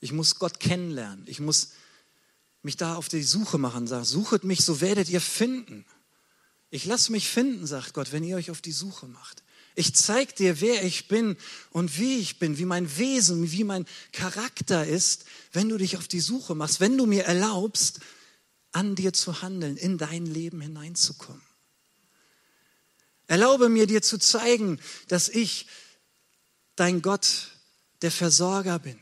Ich 0.00 0.12
muss 0.12 0.38
Gott 0.38 0.60
kennenlernen. 0.60 1.24
Ich 1.26 1.40
muss 1.40 1.70
mich 2.62 2.76
da 2.76 2.96
auf 2.96 3.08
die 3.08 3.22
Suche 3.22 3.56
machen. 3.56 3.86
Sag, 3.86 4.04
suchet 4.04 4.44
mich, 4.44 4.64
so 4.64 4.80
werdet 4.80 5.08
ihr 5.08 5.20
finden. 5.20 5.86
Ich 6.70 6.84
lasse 6.84 7.12
mich 7.12 7.28
finden, 7.28 7.66
sagt 7.66 7.94
Gott, 7.94 8.12
wenn 8.12 8.24
ihr 8.24 8.36
euch 8.36 8.50
auf 8.50 8.60
die 8.60 8.72
Suche 8.72 9.06
macht. 9.06 9.42
Ich 9.76 9.94
zeige 9.94 10.32
dir, 10.34 10.60
wer 10.60 10.82
ich 10.84 11.06
bin 11.06 11.36
und 11.70 11.98
wie 11.98 12.18
ich 12.18 12.38
bin, 12.38 12.58
wie 12.58 12.64
mein 12.64 12.98
Wesen, 12.98 13.52
wie 13.52 13.64
mein 13.64 13.86
Charakter 14.12 14.86
ist, 14.86 15.24
wenn 15.52 15.68
du 15.68 15.78
dich 15.78 15.96
auf 15.96 16.08
die 16.08 16.20
Suche 16.20 16.54
machst, 16.56 16.80
wenn 16.80 16.98
du 16.98 17.06
mir 17.06 17.24
erlaubst, 17.24 18.00
an 18.72 18.94
dir 18.94 19.12
zu 19.12 19.42
handeln, 19.42 19.76
in 19.76 19.98
dein 19.98 20.26
Leben 20.26 20.60
hineinzukommen. 20.60 21.42
Erlaube 23.26 23.68
mir 23.68 23.86
dir 23.86 24.02
zu 24.02 24.18
zeigen, 24.18 24.80
dass 25.08 25.28
ich 25.28 25.66
dein 26.76 27.02
Gott, 27.02 27.48
der 28.02 28.10
Versorger 28.10 28.78
bin. 28.78 28.98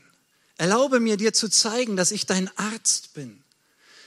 Erlaube 0.57 0.99
mir 0.99 1.17
dir 1.17 1.33
zu 1.33 1.49
zeigen, 1.49 1.95
dass 1.95 2.11
ich 2.11 2.25
dein 2.25 2.49
Arzt 2.57 3.13
bin. 3.13 3.43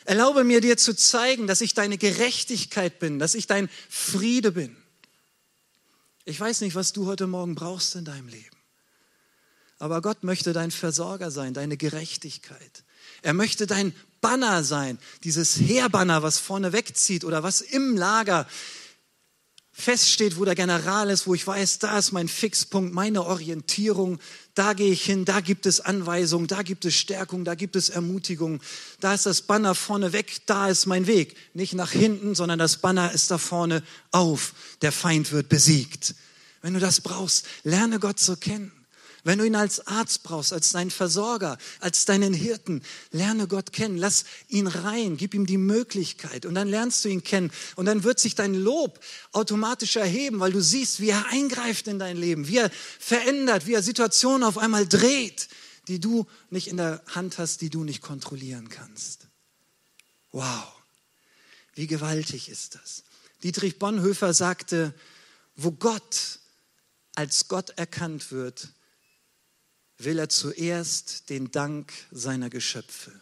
Erlaube 0.04 0.44
mir 0.44 0.60
dir 0.60 0.76
zu 0.76 0.94
zeigen, 0.94 1.46
dass 1.46 1.60
ich 1.60 1.74
deine 1.74 1.96
Gerechtigkeit 1.96 2.98
bin, 2.98 3.18
dass 3.18 3.34
ich 3.34 3.46
dein 3.46 3.70
Friede 3.88 4.52
bin. 4.52 4.76
Ich 6.24 6.38
weiß 6.38 6.60
nicht, 6.60 6.74
was 6.74 6.92
du 6.92 7.06
heute 7.06 7.26
Morgen 7.26 7.54
brauchst 7.54 7.94
in 7.94 8.04
deinem 8.04 8.28
Leben. 8.28 8.56
Aber 9.78 10.02
Gott 10.02 10.22
möchte 10.22 10.52
dein 10.52 10.70
Versorger 10.70 11.30
sein, 11.30 11.54
deine 11.54 11.76
Gerechtigkeit. 11.76 12.84
Er 13.22 13.32
möchte 13.32 13.66
dein 13.66 13.92
Banner 14.22 14.64
sein, 14.64 14.98
dieses 15.24 15.60
Heerbanner, 15.60 16.22
was 16.22 16.38
vorne 16.38 16.72
wegzieht 16.72 17.24
oder 17.24 17.42
was 17.42 17.60
im 17.60 17.96
Lager 17.98 18.46
feststeht, 19.72 20.38
wo 20.38 20.44
der 20.44 20.54
General 20.54 21.10
ist, 21.10 21.26
wo 21.26 21.34
ich 21.34 21.46
weiß, 21.46 21.78
da 21.80 21.98
ist 21.98 22.12
mein 22.12 22.28
Fixpunkt, 22.28 22.94
meine 22.94 23.24
Orientierung, 23.24 24.20
da 24.54 24.74
gehe 24.74 24.92
ich 24.92 25.02
hin, 25.02 25.24
da 25.24 25.40
gibt 25.40 25.66
es 25.66 25.80
Anweisungen, 25.80 26.46
da 26.46 26.62
gibt 26.62 26.84
es 26.84 26.94
Stärkung, 26.94 27.44
da 27.44 27.54
gibt 27.54 27.74
es 27.74 27.88
Ermutigung, 27.88 28.60
da 29.00 29.14
ist 29.14 29.26
das 29.26 29.42
Banner 29.42 29.74
vorne 29.74 30.12
weg, 30.12 30.42
da 30.46 30.68
ist 30.68 30.86
mein 30.86 31.06
Weg. 31.06 31.36
Nicht 31.54 31.74
nach 31.74 31.90
hinten, 31.90 32.34
sondern 32.34 32.58
das 32.58 32.76
Banner 32.76 33.12
ist 33.12 33.30
da 33.30 33.38
vorne 33.38 33.82
auf. 34.10 34.54
Der 34.82 34.92
Feind 34.92 35.32
wird 35.32 35.48
besiegt. 35.48 36.14
Wenn 36.60 36.74
du 36.74 36.80
das 36.80 37.00
brauchst, 37.00 37.46
lerne 37.64 37.98
Gott 37.98 38.20
zu 38.20 38.36
kennen. 38.36 38.72
Wenn 39.24 39.38
du 39.38 39.44
ihn 39.44 39.54
als 39.54 39.86
Arzt 39.86 40.24
brauchst, 40.24 40.52
als 40.52 40.72
deinen 40.72 40.90
Versorger, 40.90 41.56
als 41.78 42.04
deinen 42.06 42.34
Hirten, 42.34 42.82
lerne 43.12 43.46
Gott 43.46 43.72
kennen. 43.72 43.96
Lass 43.96 44.24
ihn 44.48 44.66
rein, 44.66 45.16
gib 45.16 45.34
ihm 45.34 45.46
die 45.46 45.58
Möglichkeit 45.58 46.44
und 46.44 46.56
dann 46.56 46.68
lernst 46.68 47.04
du 47.04 47.08
ihn 47.08 47.22
kennen. 47.22 47.52
Und 47.76 47.86
dann 47.86 48.02
wird 48.02 48.18
sich 48.18 48.34
dein 48.34 48.54
Lob 48.54 48.98
automatisch 49.30 49.94
erheben, 49.94 50.40
weil 50.40 50.50
du 50.50 50.60
siehst, 50.60 50.98
wie 51.00 51.10
er 51.10 51.26
eingreift 51.26 51.86
in 51.86 52.00
dein 52.00 52.16
Leben, 52.16 52.48
wie 52.48 52.58
er 52.58 52.70
verändert, 52.98 53.66
wie 53.66 53.74
er 53.74 53.82
Situationen 53.82 54.42
auf 54.42 54.58
einmal 54.58 54.88
dreht, 54.88 55.48
die 55.86 56.00
du 56.00 56.26
nicht 56.50 56.66
in 56.66 56.76
der 56.76 57.00
Hand 57.06 57.38
hast, 57.38 57.60
die 57.60 57.70
du 57.70 57.84
nicht 57.84 58.02
kontrollieren 58.02 58.70
kannst. 58.70 59.28
Wow, 60.32 60.64
wie 61.74 61.86
gewaltig 61.86 62.48
ist 62.48 62.74
das. 62.74 63.04
Dietrich 63.44 63.78
Bonhoeffer 63.78 64.34
sagte, 64.34 64.94
wo 65.54 65.70
Gott 65.70 66.40
als 67.14 67.46
Gott 67.46 67.70
erkannt 67.70 68.32
wird, 68.32 68.72
will 70.04 70.18
er 70.18 70.28
zuerst 70.28 71.28
den 71.30 71.50
Dank 71.50 71.92
seiner 72.10 72.50
Geschöpfe. 72.50 73.12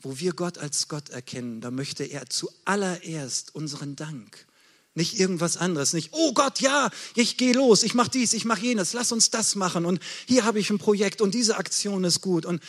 Wo 0.00 0.18
wir 0.18 0.32
Gott 0.32 0.58
als 0.58 0.88
Gott 0.88 1.08
erkennen, 1.10 1.60
da 1.60 1.70
möchte 1.70 2.04
er 2.04 2.28
zuallererst 2.28 3.54
unseren 3.54 3.96
Dank. 3.96 4.46
Nicht 4.94 5.18
irgendwas 5.20 5.58
anderes, 5.58 5.92
nicht, 5.92 6.10
oh 6.12 6.32
Gott, 6.32 6.60
ja, 6.60 6.90
ich 7.14 7.36
gehe 7.36 7.52
los, 7.52 7.82
ich 7.82 7.92
mache 7.92 8.10
dies, 8.10 8.32
ich 8.32 8.46
mache 8.46 8.62
jenes, 8.62 8.94
lass 8.94 9.12
uns 9.12 9.30
das 9.30 9.54
machen 9.54 9.84
und 9.84 10.00
hier 10.26 10.44
habe 10.44 10.58
ich 10.58 10.70
ein 10.70 10.78
Projekt 10.78 11.20
und 11.20 11.34
diese 11.34 11.58
Aktion 11.58 12.04
ist 12.04 12.22
gut. 12.22 12.46
Und 12.46 12.62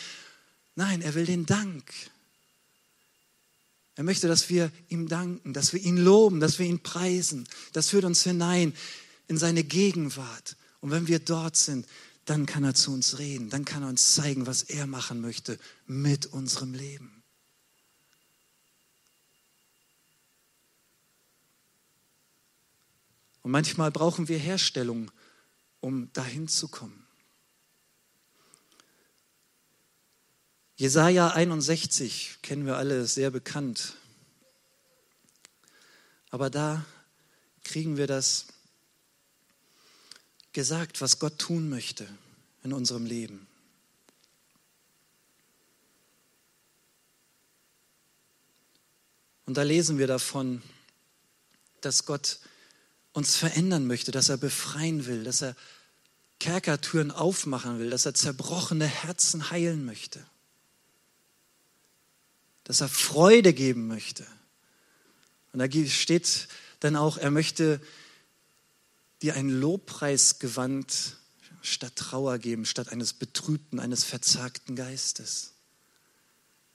nein, 0.74 1.00
er 1.00 1.14
will 1.14 1.24
den 1.24 1.46
Dank. 1.46 1.90
Er 3.94 4.04
möchte, 4.04 4.28
dass 4.28 4.48
wir 4.50 4.70
ihm 4.90 5.08
danken, 5.08 5.54
dass 5.54 5.72
wir 5.72 5.80
ihn 5.80 5.96
loben, 5.96 6.38
dass 6.38 6.58
wir 6.58 6.66
ihn 6.66 6.80
preisen. 6.80 7.48
Das 7.72 7.88
führt 7.88 8.04
uns 8.04 8.22
hinein 8.22 8.74
in 9.26 9.38
seine 9.38 9.64
Gegenwart. 9.64 10.56
Und 10.80 10.90
wenn 10.90 11.08
wir 11.08 11.18
dort 11.18 11.56
sind, 11.56 11.86
dann 12.24 12.46
kann 12.46 12.64
er 12.64 12.74
zu 12.74 12.92
uns 12.92 13.18
reden, 13.18 13.48
dann 13.50 13.64
kann 13.64 13.82
er 13.82 13.88
uns 13.88 14.14
zeigen, 14.14 14.46
was 14.46 14.62
er 14.62 14.86
machen 14.86 15.20
möchte 15.20 15.58
mit 15.86 16.26
unserem 16.26 16.74
Leben. 16.74 17.22
Und 23.42 23.52
manchmal 23.52 23.90
brauchen 23.90 24.28
wir 24.28 24.38
Herstellung, 24.38 25.10
um 25.80 26.12
dahin 26.12 26.48
zu 26.48 26.68
kommen. 26.68 27.06
Jesaja 30.76 31.30
61 31.30 32.38
kennen 32.42 32.66
wir 32.66 32.76
alle 32.76 33.06
sehr 33.06 33.30
bekannt. 33.30 33.96
Aber 36.30 36.50
da 36.50 36.84
kriegen 37.64 37.96
wir 37.96 38.06
das 38.06 38.46
gesagt, 40.58 41.00
was 41.00 41.20
Gott 41.20 41.38
tun 41.38 41.68
möchte 41.68 42.04
in 42.64 42.72
unserem 42.72 43.06
Leben. 43.06 43.46
Und 49.46 49.56
da 49.56 49.62
lesen 49.62 49.98
wir 49.98 50.08
davon, 50.08 50.60
dass 51.80 52.06
Gott 52.06 52.40
uns 53.12 53.36
verändern 53.36 53.86
möchte, 53.86 54.10
dass 54.10 54.30
er 54.30 54.36
befreien 54.36 55.06
will, 55.06 55.22
dass 55.22 55.42
er 55.42 55.54
Kerkertüren 56.40 57.12
aufmachen 57.12 57.78
will, 57.78 57.90
dass 57.90 58.04
er 58.04 58.14
zerbrochene 58.14 58.86
Herzen 58.86 59.52
heilen 59.52 59.84
möchte, 59.84 60.26
dass 62.64 62.80
er 62.80 62.88
Freude 62.88 63.52
geben 63.52 63.86
möchte. 63.86 64.26
Und 65.52 65.60
da 65.60 65.70
steht 65.88 66.48
dann 66.80 66.96
auch, 66.96 67.16
er 67.16 67.30
möchte 67.30 67.80
dir 69.22 69.34
ein 69.34 69.48
Lobpreisgewand 69.48 71.16
statt 71.62 71.96
Trauer 71.96 72.38
geben, 72.38 72.64
statt 72.64 72.90
eines 72.90 73.12
betrübten, 73.12 73.80
eines 73.80 74.04
verzagten 74.04 74.76
Geistes. 74.76 75.52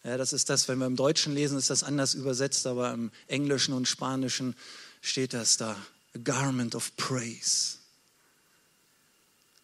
Ja, 0.03 0.17
das 0.17 0.33
ist 0.33 0.49
das, 0.49 0.67
wenn 0.67 0.79
wir 0.79 0.85
im 0.85 0.97
Deutschen 0.97 1.33
lesen, 1.33 1.57
ist 1.57 1.69
das 1.69 1.83
anders 1.83 2.13
übersetzt, 2.13 2.67
aber 2.67 2.93
im 2.93 3.11
Englischen 3.27 3.73
und 3.73 3.87
Spanischen 3.87 4.55
steht 5.01 5.33
das 5.33 5.57
da. 5.57 5.77
A 6.15 6.19
garment 6.19 6.75
of 6.75 6.95
praise. 6.95 7.77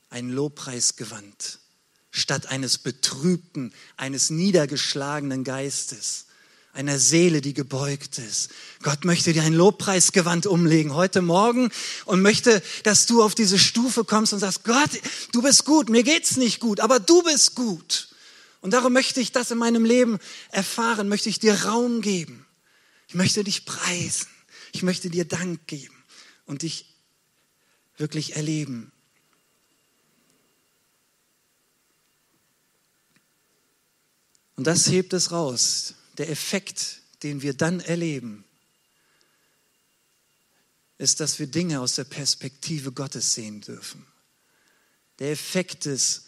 Ein 0.10 0.30
Lobpreisgewand 0.30 1.60
statt 2.10 2.48
eines 2.48 2.80
betrübten, 2.80 3.72
eines 3.98 4.32
niedergeschlagenen 4.32 5.44
Geistes 5.44 6.26
einer 6.74 7.00
Seele, 7.00 7.42
die 7.42 7.54
gebeugt 7.54 8.20
ist. 8.20 8.50
Gott 8.84 9.04
möchte 9.04 9.34
dir 9.34 9.44
ein 9.44 9.54
Lobpreisgewand 9.54 10.46
umlegen 10.46 10.94
heute 10.94 11.22
Morgen 11.22 11.72
und 12.06 12.22
möchte, 12.22 12.62
dass 12.84 13.06
du 13.06 13.24
auf 13.24 13.36
diese 13.36 13.58
Stufe 13.58 14.06
kommst 14.06 14.34
und 14.34 14.40
sagst, 14.40 14.64
Gott, 14.64 14.92
du 15.32 15.42
bist 15.42 15.66
gut, 15.66 15.90
mir 15.90 16.04
geht's 16.04 16.38
nicht 16.38 16.60
gut, 16.60 16.80
aber 16.80 17.00
du 17.00 17.24
bist 17.24 17.56
gut. 17.56 18.10
Und 18.62 18.72
darum 18.72 18.94
möchte 18.94 19.20
ich 19.20 19.32
das 19.32 19.52
in 19.52 19.58
meinem 19.58 19.86
Leben 19.86 20.20
erfahren, 20.52 21.10
möchte 21.10 21.30
ich 21.30 21.40
dir 21.40 21.66
Raum 21.66 22.02
geben. 22.02 22.46
Ich 23.08 23.16
möchte 23.16 23.44
dich 23.44 23.66
preisen. 23.66 24.28
Ich 24.72 24.84
möchte 24.84 25.10
dir 25.10 25.26
Dank 25.26 25.66
geben 25.66 25.96
und 26.46 26.62
dich 26.62 26.86
wirklich 27.98 28.36
erleben. 28.36 28.92
Und 34.56 34.68
das 34.68 34.88
hebt 34.88 35.14
es 35.14 35.32
raus 35.32 35.96
der 36.20 36.30
Effekt, 36.30 37.02
den 37.24 37.42
wir 37.42 37.54
dann 37.54 37.80
erleben, 37.80 38.44
ist, 40.98 41.22
dass 41.22 41.40
wir 41.40 41.48
Dinge 41.48 41.80
aus 41.80 41.96
der 41.96 42.04
Perspektive 42.04 42.92
Gottes 42.92 43.34
sehen 43.34 43.62
dürfen. 43.62 44.06
Der 45.20 45.32
Effekt 45.32 45.86
ist, 45.86 46.26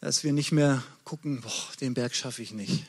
dass 0.00 0.24
wir 0.24 0.32
nicht 0.32 0.50
mehr 0.50 0.82
gucken, 1.04 1.40
boah, 1.40 1.72
den 1.80 1.94
Berg 1.94 2.14
schaffe 2.14 2.42
ich 2.42 2.50
nicht. 2.50 2.84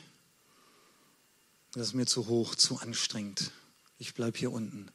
Das 1.72 1.88
ist 1.88 1.94
mir 1.94 2.06
zu 2.06 2.26
hoch, 2.26 2.56
zu 2.56 2.78
anstrengend. 2.78 3.52
Ich 3.98 4.14
bleibe 4.14 4.36
hier 4.36 4.50
unten. 4.50 4.90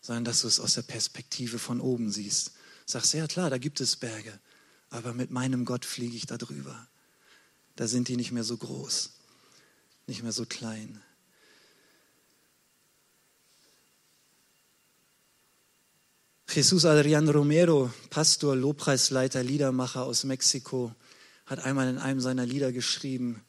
Sondern 0.00 0.24
dass 0.24 0.40
du 0.40 0.48
es 0.48 0.58
aus 0.58 0.74
der 0.74 0.82
Perspektive 0.82 1.60
von 1.60 1.80
oben 1.80 2.10
siehst. 2.10 2.52
Sagst, 2.86 3.14
ja 3.14 3.28
klar, 3.28 3.50
da 3.50 3.58
gibt 3.58 3.80
es 3.80 3.94
Berge, 3.94 4.36
aber 4.88 5.14
mit 5.14 5.30
meinem 5.30 5.64
Gott 5.64 5.84
fliege 5.84 6.16
ich 6.16 6.26
da 6.26 6.38
drüber. 6.38 6.88
Da 7.76 7.86
sind 7.86 8.08
die 8.08 8.16
nicht 8.16 8.32
mehr 8.32 8.44
so 8.44 8.56
groß 8.56 9.19
nicht 10.06 10.22
mehr 10.22 10.32
so 10.32 10.44
klein. 10.44 11.02
Jesus 16.48 16.84
Adrian 16.84 17.28
Romero, 17.28 17.92
Pastor, 18.10 18.56
Lobpreisleiter, 18.56 19.42
Liedermacher 19.42 20.02
aus 20.02 20.24
Mexiko, 20.24 20.92
hat 21.46 21.60
einmal 21.60 21.88
in 21.88 21.98
einem 21.98 22.20
seiner 22.20 22.44
Lieder 22.44 22.72
geschrieben, 22.72 23.44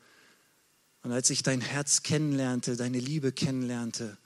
und 1.04 1.12
als 1.12 1.30
ich 1.32 1.42
dein 1.42 1.62
Herz 1.62 2.04
kennenlernte, 2.04 2.76
deine 2.76 3.00
Liebe 3.00 3.32
kennenlernte, 3.32 4.18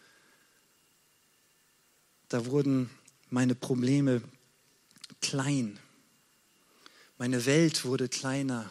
da 2.28 2.46
wurden 2.48 2.90
meine 3.30 3.56
Probleme 3.56 4.22
klein. 5.22 5.80
Meine 7.18 7.46
Welt 7.46 7.86
wurde 7.86 8.10
kleiner 8.10 8.70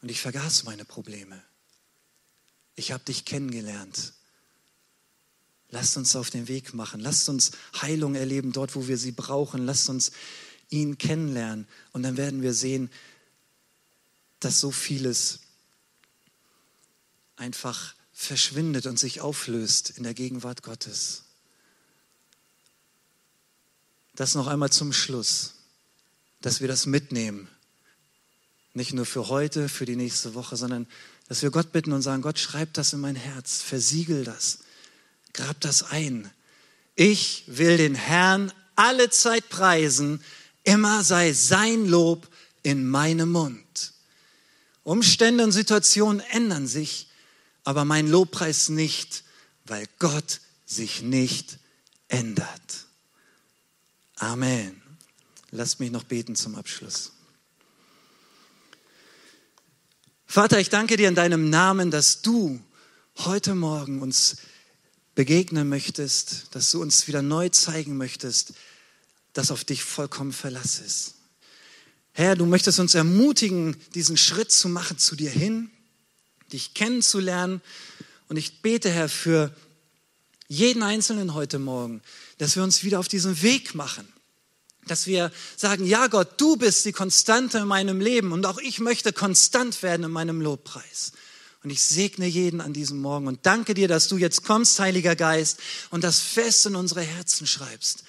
und 0.00 0.10
ich 0.10 0.20
vergaß 0.20 0.64
meine 0.64 0.84
Probleme. 0.84 1.40
Ich 2.74 2.92
habe 2.92 3.04
dich 3.04 3.24
kennengelernt. 3.24 4.12
Lasst 5.70 5.96
uns 5.96 6.16
auf 6.16 6.30
den 6.30 6.48
Weg 6.48 6.74
machen. 6.74 7.00
Lasst 7.00 7.28
uns 7.28 7.52
Heilung 7.80 8.14
erleben 8.14 8.52
dort, 8.52 8.74
wo 8.74 8.88
wir 8.88 8.98
sie 8.98 9.12
brauchen. 9.12 9.64
Lasst 9.64 9.88
uns 9.88 10.12
ihn 10.68 10.98
kennenlernen. 10.98 11.66
Und 11.92 12.02
dann 12.02 12.16
werden 12.16 12.42
wir 12.42 12.54
sehen, 12.54 12.90
dass 14.40 14.60
so 14.60 14.70
vieles 14.70 15.40
einfach 17.36 17.94
verschwindet 18.12 18.86
und 18.86 18.98
sich 18.98 19.20
auflöst 19.20 19.90
in 19.90 20.02
der 20.02 20.14
Gegenwart 20.14 20.62
Gottes. 20.62 21.24
Das 24.14 24.34
noch 24.34 24.46
einmal 24.46 24.70
zum 24.70 24.92
Schluss, 24.92 25.54
dass 26.40 26.60
wir 26.60 26.68
das 26.68 26.86
mitnehmen. 26.86 27.48
Nicht 28.74 28.92
nur 28.92 29.06
für 29.06 29.28
heute, 29.28 29.68
für 29.68 29.86
die 29.86 29.96
nächste 29.96 30.34
Woche, 30.34 30.56
sondern 30.56 30.86
dass 31.28 31.42
wir 31.42 31.50
Gott 31.50 31.72
bitten 31.72 31.92
und 31.92 32.02
sagen, 32.02 32.22
Gott, 32.22 32.38
schreib 32.38 32.72
das 32.74 32.92
in 32.92 33.00
mein 33.00 33.16
Herz, 33.16 33.62
versiegel 33.62 34.24
das, 34.24 34.58
grab 35.32 35.60
das 35.60 35.82
ein. 35.82 36.30
Ich 36.94 37.44
will 37.46 37.76
den 37.76 37.94
Herrn 37.94 38.52
alle 38.76 39.10
Zeit 39.10 39.48
preisen, 39.48 40.22
immer 40.64 41.02
sei 41.02 41.32
sein 41.32 41.86
Lob 41.86 42.28
in 42.62 42.86
meinem 42.86 43.32
Mund. 43.32 43.92
Umstände 44.84 45.44
und 45.44 45.52
Situationen 45.52 46.20
ändern 46.30 46.66
sich, 46.66 47.08
aber 47.64 47.84
mein 47.84 48.08
Lobpreis 48.08 48.68
nicht, 48.68 49.24
weil 49.64 49.86
Gott 49.98 50.40
sich 50.66 51.02
nicht 51.02 51.58
ändert. 52.08 52.86
Amen. 54.16 54.80
Lasst 55.50 55.80
mich 55.80 55.90
noch 55.90 56.04
beten 56.04 56.34
zum 56.34 56.54
Abschluss. 56.56 57.12
Vater, 60.32 60.58
ich 60.58 60.70
danke 60.70 60.96
dir 60.96 61.10
in 61.10 61.14
deinem 61.14 61.50
Namen, 61.50 61.90
dass 61.90 62.22
du 62.22 62.58
heute 63.18 63.54
Morgen 63.54 64.00
uns 64.00 64.38
begegnen 65.14 65.68
möchtest, 65.68 66.46
dass 66.52 66.70
du 66.70 66.80
uns 66.80 67.06
wieder 67.06 67.20
neu 67.20 67.50
zeigen 67.50 67.98
möchtest, 67.98 68.54
dass 69.34 69.50
auf 69.50 69.62
dich 69.64 69.84
vollkommen 69.84 70.32
Verlass 70.32 70.78
ist. 70.78 71.16
Herr, 72.12 72.34
du 72.34 72.46
möchtest 72.46 72.80
uns 72.80 72.94
ermutigen, 72.94 73.76
diesen 73.94 74.16
Schritt 74.16 74.50
zu 74.50 74.70
machen 74.70 74.96
zu 74.96 75.16
dir 75.16 75.30
hin, 75.30 75.70
dich 76.50 76.72
kennenzulernen. 76.72 77.60
Und 78.28 78.38
ich 78.38 78.62
bete, 78.62 78.88
Herr, 78.88 79.10
für 79.10 79.54
jeden 80.48 80.82
Einzelnen 80.82 81.34
heute 81.34 81.58
Morgen, 81.58 82.00
dass 82.38 82.56
wir 82.56 82.62
uns 82.62 82.84
wieder 82.84 83.00
auf 83.00 83.08
diesen 83.08 83.42
Weg 83.42 83.74
machen 83.74 84.10
dass 84.86 85.06
wir 85.06 85.30
sagen, 85.56 85.86
ja 85.86 86.08
Gott, 86.08 86.40
du 86.40 86.56
bist 86.56 86.84
die 86.84 86.92
Konstante 86.92 87.58
in 87.58 87.68
meinem 87.68 88.00
Leben 88.00 88.32
und 88.32 88.46
auch 88.46 88.58
ich 88.58 88.80
möchte 88.80 89.12
konstant 89.12 89.82
werden 89.82 90.04
in 90.04 90.10
meinem 90.10 90.40
Lobpreis. 90.40 91.12
Und 91.62 91.70
ich 91.70 91.82
segne 91.82 92.26
jeden 92.26 92.60
an 92.60 92.72
diesem 92.72 93.00
Morgen 93.00 93.28
und 93.28 93.46
danke 93.46 93.74
dir, 93.74 93.86
dass 93.86 94.08
du 94.08 94.16
jetzt 94.16 94.42
kommst, 94.44 94.80
Heiliger 94.80 95.14
Geist, 95.14 95.60
und 95.90 96.02
das 96.02 96.18
fest 96.18 96.66
in 96.66 96.74
unsere 96.74 97.02
Herzen 97.02 97.46
schreibst. 97.46 98.02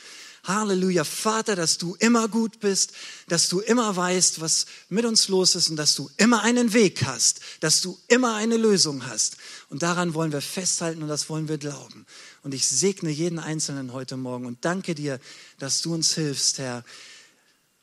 Halleluja, 0.46 1.06
Vater, 1.06 1.56
dass 1.56 1.78
du 1.78 1.96
immer 2.00 2.28
gut 2.28 2.60
bist, 2.60 2.92
dass 3.30 3.48
du 3.48 3.62
immer 3.62 3.96
weißt, 3.96 4.42
was 4.42 4.66
mit 4.90 5.06
uns 5.06 5.30
los 5.30 5.56
ist 5.56 5.70
und 5.70 5.78
dass 5.78 5.96
du 5.96 6.10
immer 6.18 6.42
einen 6.42 6.74
Weg 6.74 7.06
hast, 7.06 7.40
dass 7.62 7.80
du 7.80 7.98
immer 8.10 8.36
eine 8.36 8.58
Lösung 8.58 9.06
hast. 9.06 9.38
Und 9.70 9.84
daran 9.84 10.14
wollen 10.14 10.34
wir 10.34 10.42
festhalten 10.42 11.02
und 11.02 11.08
das 11.08 11.30
wollen 11.30 11.48
wir 11.48 11.58
glauben. 11.58 12.06
Und 12.44 12.54
ich 12.54 12.68
segne 12.68 13.10
jeden 13.10 13.40
Einzelnen 13.40 13.94
heute 13.94 14.18
Morgen 14.18 14.46
und 14.46 14.64
danke 14.66 14.96
dir, 14.96 15.20
dass 15.60 15.82
du 15.82 15.94
uns 15.94 16.14
hilfst, 16.14 16.60
Herr, 16.60 16.84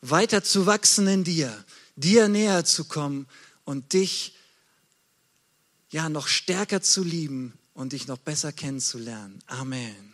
weiter 0.02 0.44
zu 0.44 0.66
wachsen 0.66 1.06
in 1.06 1.24
dir, 1.24 1.64
dir 1.96 2.28
näher 2.28 2.64
zu 2.64 2.84
kommen 2.84 3.26
und 3.64 3.92
dich 3.94 4.36
ja 5.90 6.08
noch 6.08 6.28
stärker 6.28 6.82
zu 6.82 7.02
lieben 7.02 7.58
und 7.74 7.92
dich 7.92 8.06
noch 8.06 8.18
besser 8.18 8.52
kennenzulernen. 8.52 9.42
Amen. 9.46 10.09